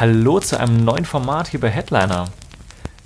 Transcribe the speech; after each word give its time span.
Hallo 0.00 0.38
zu 0.38 0.60
einem 0.60 0.84
neuen 0.84 1.04
Format 1.04 1.48
hier 1.48 1.58
bei 1.58 1.70
Headliner. 1.70 2.26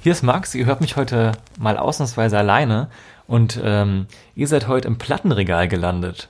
Hier 0.03 0.13
ist 0.13 0.23
Max, 0.23 0.55
ihr 0.55 0.67
hört 0.67 0.83
mich 0.83 0.97
heute 0.97 1.33
mal 1.59 1.79
ausnahmsweise 1.79 2.37
alleine 2.37 2.91
und 3.27 3.59
ähm, 3.65 4.07
ihr 4.35 4.47
seid 4.47 4.69
heute 4.69 4.89
im 4.89 4.99
Plattenregal 4.99 5.69
gelandet. 5.69 6.29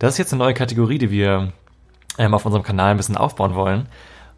Das 0.00 0.14
ist 0.14 0.18
jetzt 0.18 0.32
eine 0.32 0.42
neue 0.42 0.52
Kategorie, 0.52 0.98
die 0.98 1.12
wir 1.12 1.52
ähm, 2.18 2.34
auf 2.34 2.44
unserem 2.44 2.64
Kanal 2.64 2.90
ein 2.90 2.96
bisschen 2.96 3.16
aufbauen 3.16 3.54
wollen. 3.54 3.86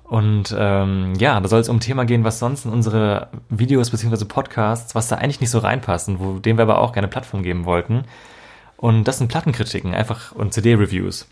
Und 0.05 0.55
ähm, 0.59 1.15
ja, 1.19 1.41
da 1.41 1.49
soll 1.49 1.61
es 1.61 1.71
um 1.71 1.77
ein 1.77 1.81
Thema 1.81 2.05
gehen, 2.05 2.23
was 2.23 2.39
sonst 2.39 2.67
in 2.67 2.71
unsere 2.71 3.29
Videos 3.49 3.89
bzw. 3.89 4.27
Podcasts, 4.27 4.95
was 4.95 5.09
da 5.09 5.17
eigentlich 5.17 5.41
nicht 5.41 5.49
so 5.49 5.61
reinpassen, 5.61 6.21
wo 6.21 6.39
dem 6.39 6.59
wir 6.59 6.65
aber 6.65 6.81
auch 6.83 6.93
gerne 6.93 7.09
Plattform 7.09 7.43
geben 7.43 7.65
wollten. 7.65 8.05
Und 8.77 9.05
das 9.05 9.17
sind 9.17 9.29
Plattenkritiken, 9.29 9.95
einfach 9.95 10.33
und 10.33 10.53
CD-Reviews. 10.53 11.27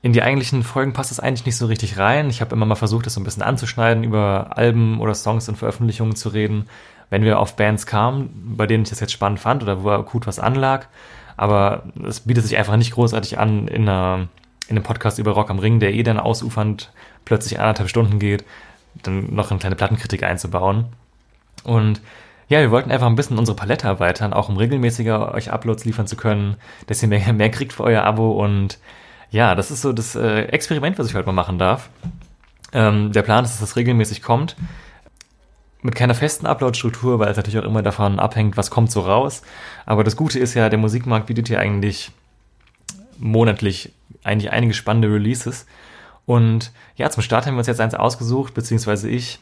In 0.00 0.12
die 0.12 0.22
eigentlichen 0.22 0.62
Folgen 0.62 0.92
passt 0.92 1.10
es 1.10 1.18
eigentlich 1.18 1.46
nicht 1.46 1.56
so 1.56 1.66
richtig 1.66 1.98
rein. 1.98 2.30
Ich 2.30 2.40
habe 2.40 2.54
immer 2.54 2.66
mal 2.66 2.76
versucht, 2.76 3.06
das 3.06 3.14
so 3.14 3.20
ein 3.20 3.24
bisschen 3.24 3.42
anzuschneiden, 3.42 4.04
über 4.04 4.56
Alben 4.56 5.00
oder 5.00 5.14
Songs 5.14 5.48
und 5.48 5.56
Veröffentlichungen 5.56 6.14
zu 6.14 6.28
reden, 6.28 6.68
wenn 7.10 7.24
wir 7.24 7.40
auf 7.40 7.56
Bands 7.56 7.86
kamen, 7.86 8.54
bei 8.56 8.66
denen 8.66 8.84
ich 8.84 8.90
das 8.90 9.00
jetzt 9.00 9.12
spannend 9.12 9.40
fand 9.40 9.62
oder 9.62 9.82
wo 9.82 9.90
akut 9.90 10.26
was 10.26 10.38
anlag. 10.38 10.86
Aber 11.36 11.84
es 12.06 12.20
bietet 12.20 12.44
sich 12.44 12.56
einfach 12.56 12.76
nicht 12.76 12.92
großartig 12.92 13.38
an, 13.38 13.66
in, 13.66 13.88
einer, 13.88 14.28
in 14.68 14.76
einem 14.76 14.84
Podcast 14.84 15.18
über 15.18 15.32
Rock 15.32 15.50
am 15.50 15.58
Ring, 15.58 15.80
der 15.80 15.94
eh 15.94 16.02
dann 16.02 16.20
ausufernd 16.20 16.92
plötzlich 17.24 17.58
anderthalb 17.58 17.88
Stunden 17.88 18.18
geht, 18.18 18.44
dann 19.02 19.34
noch 19.34 19.50
eine 19.50 19.58
kleine 19.58 19.76
Plattenkritik 19.76 20.22
einzubauen. 20.22 20.86
Und 21.64 22.00
ja, 22.48 22.60
wir 22.60 22.70
wollten 22.70 22.90
einfach 22.90 23.06
ein 23.06 23.16
bisschen 23.16 23.38
unsere 23.38 23.56
Palette 23.56 23.86
erweitern, 23.86 24.32
auch 24.32 24.48
um 24.48 24.56
regelmäßiger 24.56 25.34
euch 25.34 25.52
Uploads 25.52 25.84
liefern 25.84 26.06
zu 26.06 26.16
können, 26.16 26.56
dass 26.86 27.02
ihr 27.02 27.08
mehr, 27.08 27.32
mehr 27.32 27.50
kriegt 27.50 27.72
für 27.72 27.84
euer 27.84 28.04
Abo. 28.04 28.32
Und 28.32 28.78
ja, 29.30 29.54
das 29.54 29.70
ist 29.70 29.82
so 29.82 29.92
das 29.92 30.14
äh, 30.14 30.42
Experiment, 30.44 30.98
was 30.98 31.08
ich 31.08 31.14
heute 31.14 31.26
mal 31.26 31.32
machen 31.32 31.58
darf. 31.58 31.90
Ähm, 32.72 33.12
der 33.12 33.22
Plan 33.22 33.44
ist, 33.44 33.52
dass 33.52 33.60
das 33.60 33.76
regelmäßig 33.76 34.22
kommt. 34.22 34.56
Mit 35.80 35.94
keiner 35.94 36.14
festen 36.14 36.46
Upload-Struktur, 36.46 37.18
weil 37.18 37.28
es 37.28 37.36
natürlich 37.36 37.58
auch 37.58 37.64
immer 37.64 37.82
davon 37.82 38.18
abhängt, 38.18 38.56
was 38.56 38.70
kommt 38.70 38.90
so 38.90 39.00
raus. 39.00 39.42
Aber 39.86 40.02
das 40.02 40.16
Gute 40.16 40.38
ist 40.38 40.54
ja, 40.54 40.68
der 40.68 40.78
Musikmarkt 40.78 41.26
bietet 41.26 41.48
hier 41.48 41.60
eigentlich 41.60 42.10
monatlich 43.18 43.92
eigentlich 44.24 44.52
einige 44.52 44.74
spannende 44.74 45.08
Releases. 45.08 45.66
Und 46.26 46.72
ja, 46.96 47.10
zum 47.10 47.22
Start 47.22 47.46
haben 47.46 47.54
wir 47.54 47.58
uns 47.58 47.66
jetzt 47.66 47.80
eins 47.80 47.94
ausgesucht, 47.94 48.54
beziehungsweise 48.54 49.08
ich, 49.08 49.38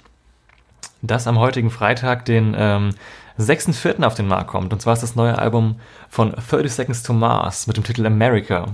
das 1.03 1.27
am 1.27 1.39
heutigen 1.39 1.71
Freitag, 1.71 2.25
den 2.25 2.55
ähm, 2.57 2.91
6.4. 3.39 4.03
auf 4.05 4.15
den 4.15 4.29
Markt 4.29 4.49
kommt. 4.49 4.73
Und 4.73 4.81
zwar 4.81 4.93
ist 4.93 5.03
das 5.03 5.17
neue 5.17 5.39
Album 5.39 5.81
von 6.09 6.33
30 6.33 6.73
Seconds 6.73 7.03
to 7.03 7.13
Mars 7.13 7.67
mit 7.67 7.77
dem 7.77 7.85
Titel 7.85 8.07
America. 8.07 8.69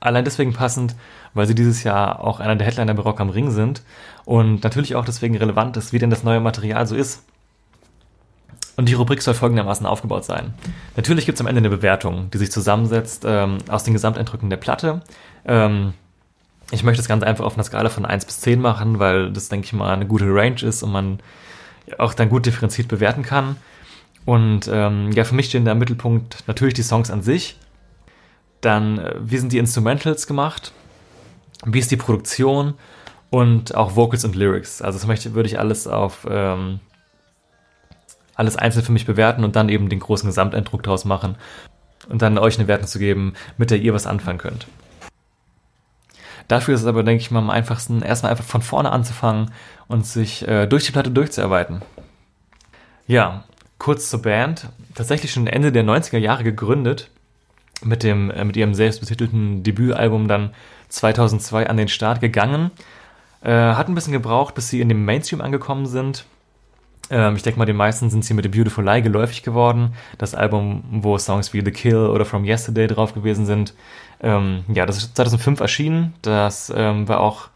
Allein 0.00 0.24
deswegen 0.24 0.52
passend, 0.52 0.94
weil 1.34 1.46
sie 1.46 1.54
dieses 1.54 1.82
Jahr 1.82 2.22
auch 2.22 2.40
einer 2.40 2.56
der 2.56 2.66
Headliner 2.66 2.94
bei 2.94 3.02
Rock 3.02 3.20
am 3.20 3.30
Ring 3.30 3.50
sind 3.50 3.82
und 4.24 4.62
natürlich 4.64 4.94
auch 4.94 5.04
deswegen 5.04 5.36
relevant 5.36 5.76
ist, 5.76 5.92
wie 5.92 5.98
denn 5.98 6.10
das 6.10 6.24
neue 6.24 6.40
Material 6.40 6.86
so 6.86 6.94
ist. 6.94 7.24
Und 8.76 8.88
die 8.88 8.94
Rubrik 8.94 9.22
soll 9.22 9.34
folgendermaßen 9.34 9.86
aufgebaut 9.86 10.24
sein. 10.24 10.52
Natürlich 10.96 11.24
gibt 11.24 11.36
es 11.36 11.40
am 11.40 11.46
Ende 11.46 11.60
eine 11.60 11.70
Bewertung, 11.70 12.30
die 12.30 12.38
sich 12.38 12.52
zusammensetzt 12.52 13.24
ähm, 13.26 13.58
aus 13.68 13.84
den 13.84 13.94
Gesamteindrücken 13.94 14.50
der 14.50 14.58
Platte, 14.58 15.00
ähm, 15.46 15.94
ich 16.72 16.82
möchte 16.82 16.98
das 16.98 17.08
Ganze 17.08 17.26
einfach 17.26 17.44
auf 17.44 17.54
einer 17.54 17.64
Skala 17.64 17.88
von 17.88 18.04
1 18.04 18.24
bis 18.24 18.40
10 18.40 18.60
machen, 18.60 18.98
weil 18.98 19.32
das, 19.32 19.48
denke 19.48 19.66
ich 19.66 19.72
mal, 19.72 19.92
eine 19.92 20.06
gute 20.06 20.26
Range 20.26 20.60
ist 20.62 20.82
und 20.82 20.90
man 20.90 21.20
auch 21.98 22.14
dann 22.14 22.28
gut 22.28 22.46
differenziert 22.46 22.88
bewerten 22.88 23.22
kann. 23.22 23.56
Und 24.24 24.68
ähm, 24.72 25.12
ja, 25.12 25.22
für 25.22 25.36
mich 25.36 25.46
stehen 25.46 25.64
da 25.64 25.72
im 25.72 25.78
Mittelpunkt 25.78 26.42
natürlich 26.48 26.74
die 26.74 26.82
Songs 26.82 27.10
an 27.10 27.22
sich. 27.22 27.56
Dann, 28.60 28.98
äh, 28.98 29.14
wie 29.18 29.38
sind 29.38 29.52
die 29.52 29.58
Instrumentals 29.58 30.26
gemacht? 30.26 30.72
Wie 31.64 31.78
ist 31.78 31.90
die 31.90 31.96
Produktion? 31.96 32.74
Und 33.30 33.74
auch 33.74 33.96
Vocals 33.96 34.24
und 34.24 34.36
Lyrics. 34.36 34.80
Also 34.80 34.98
das 34.98 35.06
möchte, 35.06 35.34
würde 35.34 35.48
ich 35.48 35.58
alles 35.58 35.86
auf 35.86 36.26
ähm, 36.30 36.80
alles 38.36 38.56
einzeln 38.56 38.84
für 38.84 38.92
mich 38.92 39.06
bewerten 39.06 39.42
und 39.42 39.56
dann 39.56 39.68
eben 39.68 39.88
den 39.88 39.98
großen 39.98 40.28
Gesamteindruck 40.28 40.82
daraus 40.82 41.04
machen 41.04 41.36
und 42.08 42.22
dann 42.22 42.38
euch 42.38 42.58
eine 42.58 42.68
Wertung 42.68 42.86
zu 42.86 42.98
geben, 42.98 43.34
mit 43.56 43.70
der 43.70 43.78
ihr 43.78 43.94
was 43.94 44.06
anfangen 44.06 44.38
könnt. 44.38 44.66
Dafür 46.46 46.74
ist 46.74 46.82
es 46.82 46.86
aber, 46.86 47.02
denke 47.02 47.22
ich 47.22 47.30
mal, 47.32 47.40
am 47.40 47.50
einfachsten, 47.50 48.02
erstmal 48.02 48.30
einfach 48.30 48.44
von 48.44 48.62
vorne 48.62 48.92
anzufangen 48.92 49.50
und 49.88 50.06
sich 50.06 50.46
äh, 50.46 50.66
durch 50.66 50.84
die 50.84 50.92
Platte 50.92 51.10
durchzuarbeiten. 51.10 51.82
Ja, 53.08 53.44
kurz 53.78 54.10
zur 54.10 54.22
Band. 54.22 54.68
Tatsächlich 54.94 55.32
schon 55.32 55.48
Ende 55.48 55.72
der 55.72 55.84
90er 55.84 56.18
Jahre 56.18 56.44
gegründet, 56.44 57.10
mit, 57.82 58.02
dem, 58.02 58.30
äh, 58.30 58.44
mit 58.44 58.56
ihrem 58.56 58.74
selbstbetitelten 58.74 59.62
Debütalbum 59.62 60.28
dann 60.28 60.50
2002 60.88 61.68
an 61.68 61.76
den 61.76 61.88
Start 61.88 62.20
gegangen. 62.20 62.70
Äh, 63.42 63.52
hat 63.52 63.88
ein 63.88 63.94
bisschen 63.94 64.12
gebraucht, 64.12 64.54
bis 64.54 64.68
sie 64.68 64.80
in 64.80 64.88
dem 64.88 65.04
Mainstream 65.04 65.40
angekommen 65.40 65.86
sind. 65.86 66.24
Ähm, 67.10 67.36
ich 67.36 67.42
denke 67.42 67.58
mal, 67.58 67.66
den 67.66 67.76
meisten 67.76 68.10
sind 68.10 68.24
sie 68.24 68.34
mit 68.34 68.44
The 68.44 68.48
Beautiful 68.48 68.84
Lie 68.84 69.02
geläufig 69.02 69.42
geworden. 69.42 69.94
Das 70.18 70.34
Album, 70.34 70.82
wo 70.90 71.18
Songs 71.18 71.52
wie 71.52 71.64
The 71.64 71.70
Kill 71.70 72.06
oder 72.06 72.24
From 72.24 72.44
Yesterday 72.44 72.86
drauf 72.86 73.14
gewesen 73.14 73.46
sind. 73.46 73.74
Ähm, 74.20 74.64
ja, 74.72 74.86
das 74.86 74.98
ist 74.98 75.16
2005 75.16 75.60
erschienen. 75.60 76.14
Das 76.22 76.72
ähm, 76.74 77.06
war 77.08 77.20
auch 77.20 77.48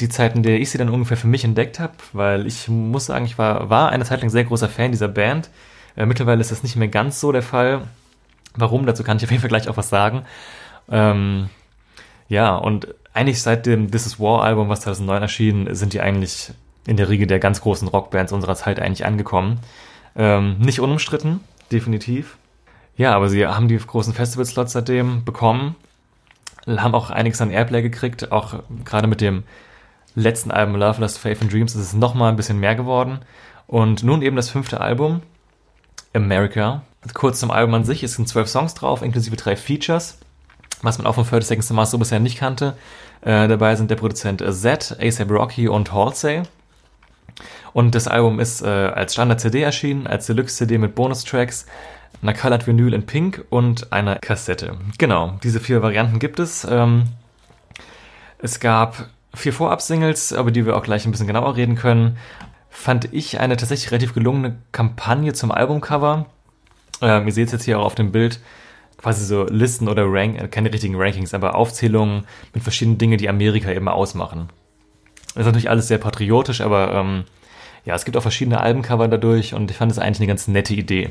die 0.00 0.08
Zeit, 0.08 0.34
in 0.34 0.42
der 0.42 0.60
ich 0.60 0.70
sie 0.70 0.78
dann 0.78 0.90
ungefähr 0.90 1.16
für 1.16 1.28
mich 1.28 1.44
entdeckt 1.44 1.78
habe, 1.78 1.92
weil 2.12 2.46
ich 2.46 2.68
muss 2.68 3.06
sagen, 3.06 3.24
ich 3.24 3.38
war, 3.38 3.70
war 3.70 3.90
eine 3.90 4.04
Zeit 4.04 4.20
lang 4.20 4.30
sehr 4.30 4.44
großer 4.44 4.68
Fan 4.68 4.90
dieser 4.90 5.08
Band. 5.08 5.48
Äh, 5.96 6.06
mittlerweile 6.06 6.40
ist 6.40 6.50
das 6.50 6.62
nicht 6.62 6.76
mehr 6.76 6.88
ganz 6.88 7.20
so 7.20 7.32
der 7.32 7.42
Fall. 7.42 7.82
Warum? 8.54 8.86
Dazu 8.86 9.04
kann 9.04 9.16
ich 9.16 9.24
auf 9.24 9.30
jeden 9.30 9.40
Fall 9.40 9.48
gleich 9.48 9.68
auch 9.68 9.76
was 9.76 9.88
sagen. 9.88 10.24
Ähm, 10.90 11.48
ja, 12.28 12.54
und 12.54 12.94
eigentlich 13.14 13.42
seit 13.42 13.66
dem 13.66 13.90
This 13.90 14.06
Is 14.06 14.20
War 14.20 14.42
Album, 14.42 14.68
was 14.68 14.82
2009 14.82 15.22
erschien, 15.22 15.74
sind 15.74 15.92
die 15.92 16.00
eigentlich 16.00 16.52
in 16.86 16.96
der 16.96 17.08
Riege 17.08 17.26
der 17.26 17.38
ganz 17.38 17.60
großen 17.60 17.88
Rockbands 17.88 18.32
unserer 18.32 18.56
Zeit 18.56 18.80
eigentlich 18.80 19.04
angekommen. 19.04 19.60
Ähm, 20.16 20.58
nicht 20.58 20.80
unumstritten, 20.80 21.40
definitiv. 21.70 22.36
Ja, 22.96 23.14
aber 23.14 23.28
sie 23.28 23.46
haben 23.46 23.68
die 23.68 23.78
großen 23.78 24.12
Festival-Slots 24.12 24.72
seitdem 24.72 25.24
bekommen, 25.24 25.76
haben 26.66 26.94
auch 26.94 27.10
einiges 27.10 27.40
an 27.40 27.50
Airplay 27.50 27.82
gekriegt, 27.82 28.32
auch 28.32 28.60
gerade 28.84 29.06
mit 29.06 29.20
dem 29.20 29.44
letzten 30.14 30.50
Album 30.50 30.76
Love, 30.76 31.00
Lust, 31.00 31.18
Faith 31.18 31.40
and 31.40 31.52
Dreams 31.52 31.74
ist 31.74 31.82
es 31.82 31.92
nochmal 31.94 32.30
ein 32.30 32.36
bisschen 32.36 32.60
mehr 32.60 32.74
geworden. 32.74 33.20
Und 33.66 34.02
nun 34.02 34.22
eben 34.22 34.36
das 34.36 34.50
fünfte 34.50 34.80
Album, 34.80 35.22
America. 36.12 36.82
Kurz 37.14 37.40
zum 37.40 37.50
Album 37.50 37.74
an 37.74 37.84
sich, 37.84 38.02
es 38.02 38.14
sind 38.14 38.28
zwölf 38.28 38.48
Songs 38.48 38.74
drauf, 38.74 39.02
inklusive 39.02 39.36
drei 39.36 39.56
Features, 39.56 40.18
was 40.82 40.98
man 40.98 41.06
auch 41.06 41.14
von 41.14 41.24
30 41.24 41.46
Seconds 41.48 41.68
to 41.68 41.74
Mars 41.74 41.90
so 41.90 41.98
bisher 41.98 42.20
nicht 42.20 42.38
kannte. 42.38 42.76
Äh, 43.22 43.48
dabei 43.48 43.74
sind 43.74 43.90
der 43.90 43.96
Produzent 43.96 44.40
Z, 44.40 44.96
ASAP 45.00 45.30
Rocky 45.30 45.68
und 45.68 45.92
Halsey. 45.92 46.42
Und 47.72 47.94
das 47.94 48.06
Album 48.06 48.38
ist 48.38 48.62
äh, 48.62 48.66
als 48.66 49.14
Standard-CD 49.14 49.62
erschienen, 49.62 50.06
als 50.06 50.26
Deluxe-CD 50.26 50.78
mit 50.78 50.94
Bonustracks, 50.94 51.66
einer 52.20 52.34
Colored 52.34 52.66
Vinyl 52.66 52.94
in 52.94 53.06
Pink 53.06 53.44
und 53.50 53.92
einer 53.92 54.16
Kassette. 54.16 54.76
Genau, 54.98 55.38
diese 55.42 55.58
vier 55.58 55.82
Varianten 55.82 56.18
gibt 56.18 56.38
es. 56.38 56.64
Ähm, 56.64 57.04
es 58.38 58.60
gab 58.60 59.08
vier 59.34 59.52
Vorab-Singles, 59.52 60.32
über 60.32 60.50
die 60.50 60.66
wir 60.66 60.76
auch 60.76 60.82
gleich 60.82 61.04
ein 61.04 61.10
bisschen 61.10 61.26
genauer 61.26 61.56
reden 61.56 61.74
können. 61.74 62.18
Fand 62.70 63.12
ich 63.12 63.40
eine 63.40 63.56
tatsächlich 63.56 63.90
relativ 63.90 64.14
gelungene 64.14 64.56
Kampagne 64.72 65.32
zum 65.32 65.50
Albumcover. 65.50 66.26
Ähm, 67.02 67.26
ihr 67.26 67.32
seht 67.32 67.46
es 67.46 67.52
jetzt 67.52 67.64
hier 67.64 67.78
auch 67.78 67.84
auf 67.84 67.94
dem 67.94 68.12
Bild 68.12 68.40
quasi 69.02 69.24
so 69.24 69.44
Listen 69.44 69.88
oder 69.88 70.04
Rank, 70.06 70.40
äh, 70.40 70.48
keine 70.48 70.72
richtigen 70.72 70.96
Rankings, 70.96 71.34
aber 71.34 71.56
Aufzählungen 71.56 72.24
mit 72.54 72.62
verschiedenen 72.62 72.98
Dingen, 72.98 73.18
die 73.18 73.28
Amerika 73.28 73.70
eben 73.70 73.88
ausmachen. 73.88 74.48
Das 75.34 75.42
ist 75.42 75.46
natürlich 75.46 75.70
alles 75.70 75.88
sehr 75.88 75.98
patriotisch, 75.98 76.60
aber 76.60 76.92
ähm, 76.94 77.24
ja, 77.84 77.94
es 77.94 78.04
gibt 78.04 78.16
auch 78.16 78.22
verschiedene 78.22 78.60
Albencover 78.60 79.08
dadurch 79.08 79.54
und 79.54 79.70
ich 79.70 79.76
fand 79.76 79.90
es 79.90 79.98
eigentlich 79.98 80.20
eine 80.20 80.28
ganz 80.28 80.46
nette 80.46 80.74
Idee. 80.74 81.10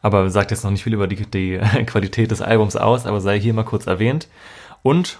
Aber 0.00 0.28
sagt 0.30 0.50
jetzt 0.50 0.64
noch 0.64 0.70
nicht 0.70 0.84
viel 0.84 0.94
über 0.94 1.06
die, 1.06 1.16
die 1.26 1.58
Qualität 1.86 2.30
des 2.30 2.42
Albums 2.42 2.76
aus, 2.76 3.06
aber 3.06 3.20
sei 3.20 3.38
hier 3.38 3.54
mal 3.54 3.64
kurz 3.64 3.86
erwähnt. 3.86 4.28
Und 4.82 5.18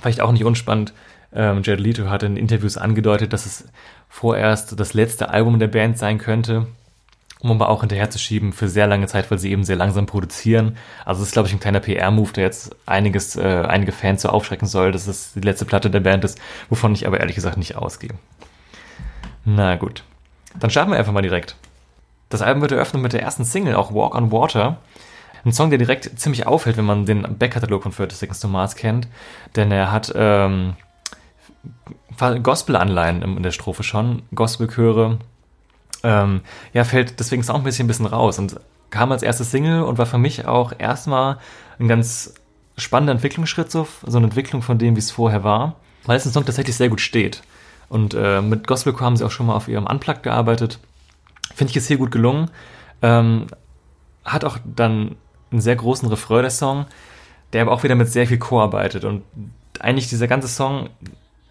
vielleicht 0.00 0.20
auch 0.20 0.32
nicht 0.32 0.44
unspannend, 0.44 0.92
ähm, 1.32 1.62
Jared 1.62 1.80
Leto 1.80 2.08
hat 2.08 2.22
in 2.22 2.36
Interviews 2.36 2.76
angedeutet, 2.76 3.32
dass 3.32 3.46
es 3.46 3.68
vorerst 4.08 4.78
das 4.78 4.94
letzte 4.94 5.28
Album 5.28 5.58
der 5.58 5.68
Band 5.68 5.98
sein 5.98 6.18
könnte, 6.18 6.66
um 7.40 7.50
aber 7.50 7.68
auch 7.68 7.80
hinterherzuschieben 7.80 8.52
für 8.52 8.68
sehr 8.68 8.86
lange 8.86 9.06
Zeit, 9.06 9.30
weil 9.30 9.38
sie 9.38 9.50
eben 9.50 9.64
sehr 9.64 9.76
langsam 9.76 10.06
produzieren. 10.06 10.76
Also 11.04 11.22
es 11.22 11.28
ist, 11.28 11.32
glaube 11.32 11.48
ich, 11.48 11.54
ein 11.54 11.60
kleiner 11.60 11.80
PR-Move, 11.80 12.32
der 12.32 12.44
jetzt 12.44 12.74
einiges, 12.86 13.36
äh, 13.36 13.64
einige 13.66 13.92
Fans 13.92 14.22
so 14.22 14.28
aufschrecken 14.28 14.66
soll, 14.66 14.92
dass 14.92 15.06
es 15.06 15.32
die 15.34 15.40
letzte 15.40 15.64
Platte 15.64 15.90
der 15.90 16.00
Band 16.00 16.24
ist, 16.24 16.40
wovon 16.68 16.92
ich 16.94 17.06
aber 17.06 17.20
ehrlich 17.20 17.36
gesagt 17.36 17.56
nicht 17.56 17.76
ausgehe. 17.76 18.14
Na 19.44 19.76
gut. 19.76 20.04
Dann 20.58 20.70
starten 20.70 20.90
wir 20.90 20.98
einfach 20.98 21.12
mal 21.12 21.22
direkt. 21.22 21.56
Das 22.28 22.42
Album 22.42 22.60
wird 22.62 22.72
eröffnet 22.72 23.02
mit 23.02 23.12
der 23.12 23.22
ersten 23.22 23.44
Single, 23.44 23.74
auch 23.74 23.94
Walk 23.94 24.14
on 24.14 24.32
Water. 24.32 24.78
Ein 25.44 25.52
Song, 25.52 25.70
der 25.70 25.78
direkt 25.78 26.18
ziemlich 26.18 26.46
auffällt, 26.46 26.76
wenn 26.76 26.84
man 26.84 27.06
den 27.06 27.38
Backkatalog 27.38 27.84
von 27.84 27.92
30 27.92 28.18
Seconds 28.18 28.40
to 28.40 28.48
Mars 28.48 28.76
kennt. 28.76 29.08
Denn 29.56 29.70
er 29.70 29.92
hat 29.92 30.12
ähm, 30.14 30.74
Gospel-Anleihen 32.18 33.22
in 33.22 33.42
der 33.42 33.52
Strophe 33.52 33.82
schon, 33.82 34.22
Gospelchöre. 34.34 35.18
Ähm, 36.02 36.42
ja, 36.72 36.84
fällt 36.84 37.18
deswegen 37.18 37.48
auch 37.48 37.56
ein 37.56 37.64
bisschen, 37.64 38.06
raus 38.06 38.38
und 38.38 38.60
kam 38.90 39.12
als 39.12 39.22
erste 39.22 39.44
Single 39.44 39.82
und 39.82 39.98
war 39.98 40.06
für 40.06 40.18
mich 40.18 40.46
auch 40.46 40.72
erstmal 40.78 41.38
ein 41.78 41.88
ganz 41.88 42.34
spannender 42.76 43.12
Entwicklungsschritt, 43.12 43.70
so, 43.70 43.86
so 44.06 44.16
eine 44.16 44.26
Entwicklung 44.26 44.62
von 44.62 44.78
dem, 44.78 44.94
wie 44.94 45.00
es 45.00 45.10
vorher 45.10 45.44
war, 45.44 45.76
weil 46.04 46.16
es 46.16 46.24
ein 46.24 46.32
Song 46.32 46.44
tatsächlich 46.44 46.76
sehr 46.76 46.88
gut 46.88 47.00
steht. 47.00 47.42
Und 47.88 48.14
äh, 48.14 48.40
mit 48.40 48.66
Gospelcore 48.66 49.04
haben 49.04 49.16
sie 49.16 49.24
auch 49.24 49.30
schon 49.30 49.46
mal 49.46 49.54
auf 49.54 49.68
ihrem 49.68 49.86
Unplugged 49.86 50.22
gearbeitet. 50.22 50.78
Finde 51.54 51.70
ich 51.70 51.76
es 51.76 51.88
hier 51.88 51.96
gut 51.96 52.10
gelungen. 52.10 52.50
Ähm, 53.02 53.46
hat 54.24 54.44
auch 54.44 54.58
dann 54.64 55.16
einen 55.50 55.60
sehr 55.60 55.76
großen 55.76 56.08
Refrain 56.08 56.42
der 56.42 56.50
Song, 56.50 56.86
der 57.52 57.62
aber 57.62 57.72
auch 57.72 57.82
wieder 57.82 57.94
mit 57.94 58.08
sehr 58.08 58.26
viel 58.26 58.38
Chor 58.38 58.62
arbeitet. 58.62 59.04
Und 59.04 59.22
eigentlich 59.80 60.08
dieser 60.08 60.28
ganze 60.28 60.48
Song 60.48 60.90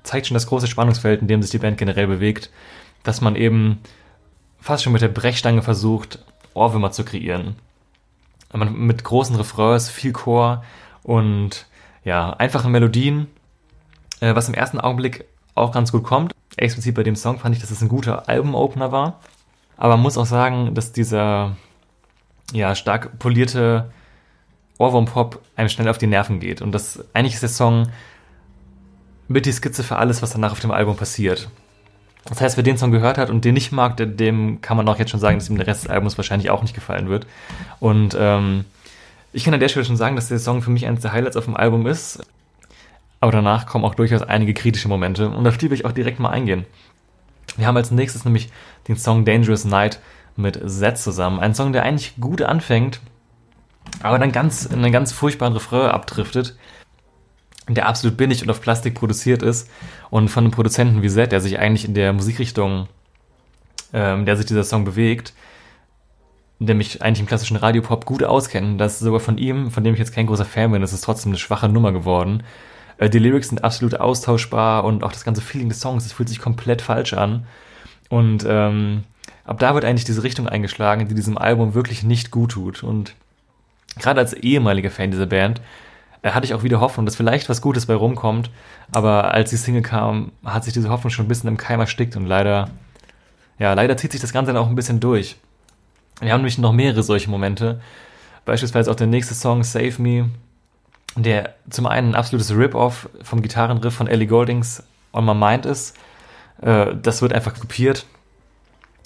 zeigt 0.03 0.27
schon 0.27 0.35
das 0.35 0.47
große 0.47 0.67
Spannungsfeld, 0.67 1.21
in 1.21 1.27
dem 1.27 1.41
sich 1.41 1.51
die 1.51 1.57
Band 1.57 1.77
generell 1.77 2.07
bewegt, 2.07 2.51
dass 3.03 3.21
man 3.21 3.35
eben 3.35 3.79
fast 4.59 4.83
schon 4.83 4.93
mit 4.93 5.01
der 5.01 5.07
Brechstange 5.07 5.61
versucht, 5.61 6.19
Ohrwürmer 6.53 6.91
zu 6.91 7.03
kreieren. 7.03 7.55
Mit 8.53 9.03
großen 9.03 9.35
Refrains, 9.35 9.89
viel 9.89 10.13
Chor 10.13 10.63
und 11.03 11.65
ja, 12.03 12.31
einfachen 12.31 12.71
Melodien, 12.71 13.27
äh, 14.21 14.33
was 14.35 14.47
im 14.47 14.53
ersten 14.53 14.79
Augenblick 14.79 15.25
auch 15.55 15.71
ganz 15.71 15.91
gut 15.91 16.03
kommt. 16.03 16.33
Explizit 16.55 16.95
bei 16.95 17.03
dem 17.03 17.15
Song 17.15 17.39
fand 17.39 17.55
ich, 17.55 17.61
dass 17.61 17.71
es 17.71 17.81
ein 17.81 17.89
guter 17.89 18.29
Album-Opener 18.29 18.91
war. 18.91 19.19
Aber 19.75 19.95
man 19.95 20.03
muss 20.03 20.17
auch 20.17 20.25
sagen, 20.25 20.73
dass 20.73 20.91
dieser 20.91 21.55
ja, 22.53 22.75
stark 22.75 23.19
polierte 23.19 23.91
Ohrwurm-Pop 24.77 25.41
einem 25.55 25.69
schnell 25.69 25.89
auf 25.89 25.97
die 25.97 26.07
Nerven 26.07 26.39
geht. 26.39 26.61
Und 26.61 26.71
das 26.71 27.03
eigentlich 27.13 27.35
ist 27.35 27.43
der 27.43 27.49
Song 27.49 27.89
mit 29.27 29.45
die 29.45 29.51
Skizze 29.51 29.83
für 29.83 29.97
alles, 29.97 30.21
was 30.21 30.31
danach 30.31 30.51
auf 30.51 30.59
dem 30.59 30.71
Album 30.71 30.95
passiert. 30.95 31.49
Das 32.29 32.41
heißt, 32.41 32.57
wer 32.57 32.63
den 32.63 32.77
Song 32.77 32.91
gehört 32.91 33.17
hat 33.17 33.29
und 33.29 33.45
den 33.45 33.53
nicht 33.53 33.71
mag, 33.71 33.95
dem 33.97 34.61
kann 34.61 34.77
man 34.77 34.87
auch 34.89 34.99
jetzt 34.99 35.11
schon 35.11 35.19
sagen, 35.19 35.39
dass 35.39 35.49
ihm 35.49 35.57
der 35.57 35.67
Rest 35.67 35.85
des 35.85 35.89
Albums 35.89 36.17
wahrscheinlich 36.17 36.49
auch 36.49 36.61
nicht 36.61 36.73
gefallen 36.73 37.09
wird. 37.09 37.25
Und 37.79 38.17
ähm, 38.19 38.65
ich 39.31 39.43
kann 39.43 39.53
an 39.53 39.59
der 39.59 39.69
Stelle 39.69 39.85
schon 39.85 39.97
sagen, 39.97 40.15
dass 40.15 40.27
der 40.27 40.39
Song 40.39 40.61
für 40.61 40.71
mich 40.71 40.85
eines 40.85 41.01
der 41.01 41.13
Highlights 41.13 41.37
auf 41.37 41.45
dem 41.45 41.55
Album 41.55 41.87
ist. 41.87 42.19
Aber 43.19 43.31
danach 43.31 43.65
kommen 43.65 43.85
auch 43.85 43.95
durchaus 43.95 44.21
einige 44.21 44.53
kritische 44.53 44.87
Momente 44.87 45.29
und 45.29 45.47
auf 45.47 45.57
die 45.57 45.69
will 45.69 45.77
ich 45.77 45.85
auch 45.85 45.91
direkt 45.91 46.19
mal 46.19 46.29
eingehen. 46.29 46.65
Wir 47.55 47.65
haben 47.65 47.77
als 47.77 47.91
nächstes 47.91 48.25
nämlich 48.25 48.49
den 48.87 48.97
Song 48.97 49.25
Dangerous 49.25 49.65
Night 49.65 49.99
mit 50.35 50.59
Z 50.69 50.97
zusammen. 50.97 51.39
Ein 51.39 51.55
Song, 51.55 51.73
der 51.73 51.83
eigentlich 51.83 52.15
gut 52.19 52.41
anfängt, 52.41 52.99
aber 54.03 54.19
dann 54.19 54.31
ganz 54.31 54.65
in 54.65 54.83
einen 54.83 54.91
ganz 54.91 55.11
furchtbaren 55.11 55.53
Refrain 55.53 55.89
abdriftet, 55.89 56.55
der 57.75 57.87
absolut 57.87 58.17
billig 58.17 58.41
und 58.41 58.49
auf 58.49 58.61
Plastik 58.61 58.95
produziert 58.95 59.41
ist 59.41 59.69
und 60.09 60.29
von 60.29 60.45
einem 60.45 60.51
Produzenten 60.51 61.01
wie 61.01 61.09
Z, 61.09 61.31
der 61.31 61.41
sich 61.41 61.59
eigentlich 61.59 61.85
in 61.85 61.93
der 61.93 62.13
Musikrichtung, 62.13 62.87
ähm, 63.93 64.25
der 64.25 64.37
sich 64.37 64.45
dieser 64.45 64.63
Song 64.63 64.85
bewegt, 64.85 65.33
der 66.59 66.75
mich 66.75 67.01
eigentlich 67.01 67.19
im 67.19 67.25
klassischen 67.25 67.57
Radiopop 67.57 68.05
gut 68.05 68.23
auskennt, 68.23 68.79
das 68.79 68.93
ist 68.93 68.99
sogar 69.01 69.19
von 69.19 69.37
ihm, 69.37 69.69
von 69.69 69.83
dem 69.83 69.93
ich 69.93 69.99
jetzt 69.99 70.13
kein 70.13 70.27
großer 70.27 70.45
Fan 70.45 70.71
bin, 70.71 70.81
ist 70.81 70.99
trotzdem 71.01 71.31
eine 71.31 71.39
schwache 71.39 71.69
Nummer 71.69 71.91
geworden. 71.91 72.43
Äh, 72.97 73.09
die 73.09 73.19
Lyrics 73.19 73.49
sind 73.49 73.63
absolut 73.63 73.99
austauschbar 73.99 74.83
und 74.83 75.03
auch 75.03 75.11
das 75.11 75.23
ganze 75.23 75.41
Feeling 75.41 75.69
des 75.69 75.81
Songs, 75.81 76.05
es 76.05 76.13
fühlt 76.13 76.29
sich 76.29 76.39
komplett 76.39 76.81
falsch 76.81 77.13
an. 77.13 77.45
Und 78.09 78.45
ähm, 78.47 79.03
ab 79.43 79.59
da 79.59 79.73
wird 79.73 79.85
eigentlich 79.85 80.05
diese 80.05 80.23
Richtung 80.23 80.47
eingeschlagen, 80.47 81.07
die 81.07 81.15
diesem 81.15 81.37
Album 81.37 81.73
wirklich 81.73 82.03
nicht 82.03 82.31
gut 82.31 82.51
tut. 82.51 82.83
Und 82.83 83.15
gerade 83.99 84.19
als 84.19 84.33
ehemaliger 84.33 84.89
Fan 84.89 85.11
dieser 85.11 85.25
Band 85.25 85.61
hatte 86.23 86.45
ich 86.45 86.53
auch 86.53 86.63
wieder 86.63 86.79
Hoffnung, 86.79 87.05
dass 87.05 87.15
vielleicht 87.15 87.49
was 87.49 87.61
Gutes 87.61 87.85
bei 87.85 87.95
rumkommt. 87.95 88.49
Aber 88.91 89.33
als 89.33 89.49
die 89.49 89.57
Single 89.57 89.81
kam, 89.81 90.31
hat 90.43 90.63
sich 90.63 90.73
diese 90.73 90.89
Hoffnung 90.89 91.11
schon 91.11 91.25
ein 91.25 91.27
bisschen 91.27 91.47
im 91.47 91.57
Keim 91.57 91.79
erstickt 91.79 92.15
und 92.15 92.25
leider, 92.25 92.69
ja, 93.59 93.73
leider 93.73 93.97
zieht 93.97 94.11
sich 94.11 94.21
das 94.21 94.33
Ganze 94.33 94.53
dann 94.53 94.61
auch 94.61 94.67
ein 94.67 94.75
bisschen 94.75 94.99
durch. 94.99 95.37
Wir 96.19 96.33
haben 96.33 96.41
nämlich 96.41 96.57
noch 96.57 96.73
mehrere 96.73 97.03
solche 97.03 97.29
Momente. 97.29 97.79
Beispielsweise 98.45 98.89
auch 98.89 98.95
der 98.95 99.07
nächste 99.07 99.35
Song, 99.35 99.63
Save 99.63 100.01
Me, 100.01 100.29
der 101.15 101.53
zum 101.69 101.85
einen 101.85 102.11
ein 102.11 102.15
absolutes 102.15 102.55
Rip-Off 102.55 103.09
vom 103.21 103.41
Gitarrenriff 103.41 103.93
von 103.93 104.07
Ellie 104.07 104.27
Goldings 104.27 104.83
On 105.13 105.25
My 105.25 105.35
Mind 105.35 105.65
ist. 105.65 105.95
Äh, 106.61 106.95
das 107.01 107.21
wird 107.21 107.33
einfach 107.33 107.53
kopiert. 107.59 108.05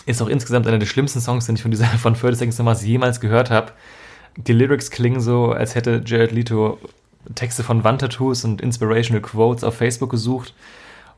Ist 0.05 0.21
auch 0.21 0.27
insgesamt 0.27 0.67
einer 0.67 0.79
der 0.79 0.85
schlimmsten 0.85 1.21
Songs, 1.21 1.45
den 1.45 1.55
ich 1.55 1.61
von 1.61 1.71
dieser 1.71 1.85
von 1.97 2.15
Furthest 2.15 2.41
Things 2.41 2.83
jemals 2.83 3.19
gehört 3.19 3.49
habe. 3.49 3.71
Die 4.37 4.53
Lyrics 4.53 4.91
klingen 4.91 5.19
so, 5.19 5.51
als 5.51 5.75
hätte 5.75 6.01
Jared 6.05 6.31
Leto 6.31 6.79
Texte 7.35 7.63
von 7.63 7.83
Wandtattoos 7.83 8.44
und 8.45 8.62
Inspirational 8.62 9.21
Quotes 9.21 9.63
auf 9.63 9.75
Facebook 9.75 10.09
gesucht 10.09 10.53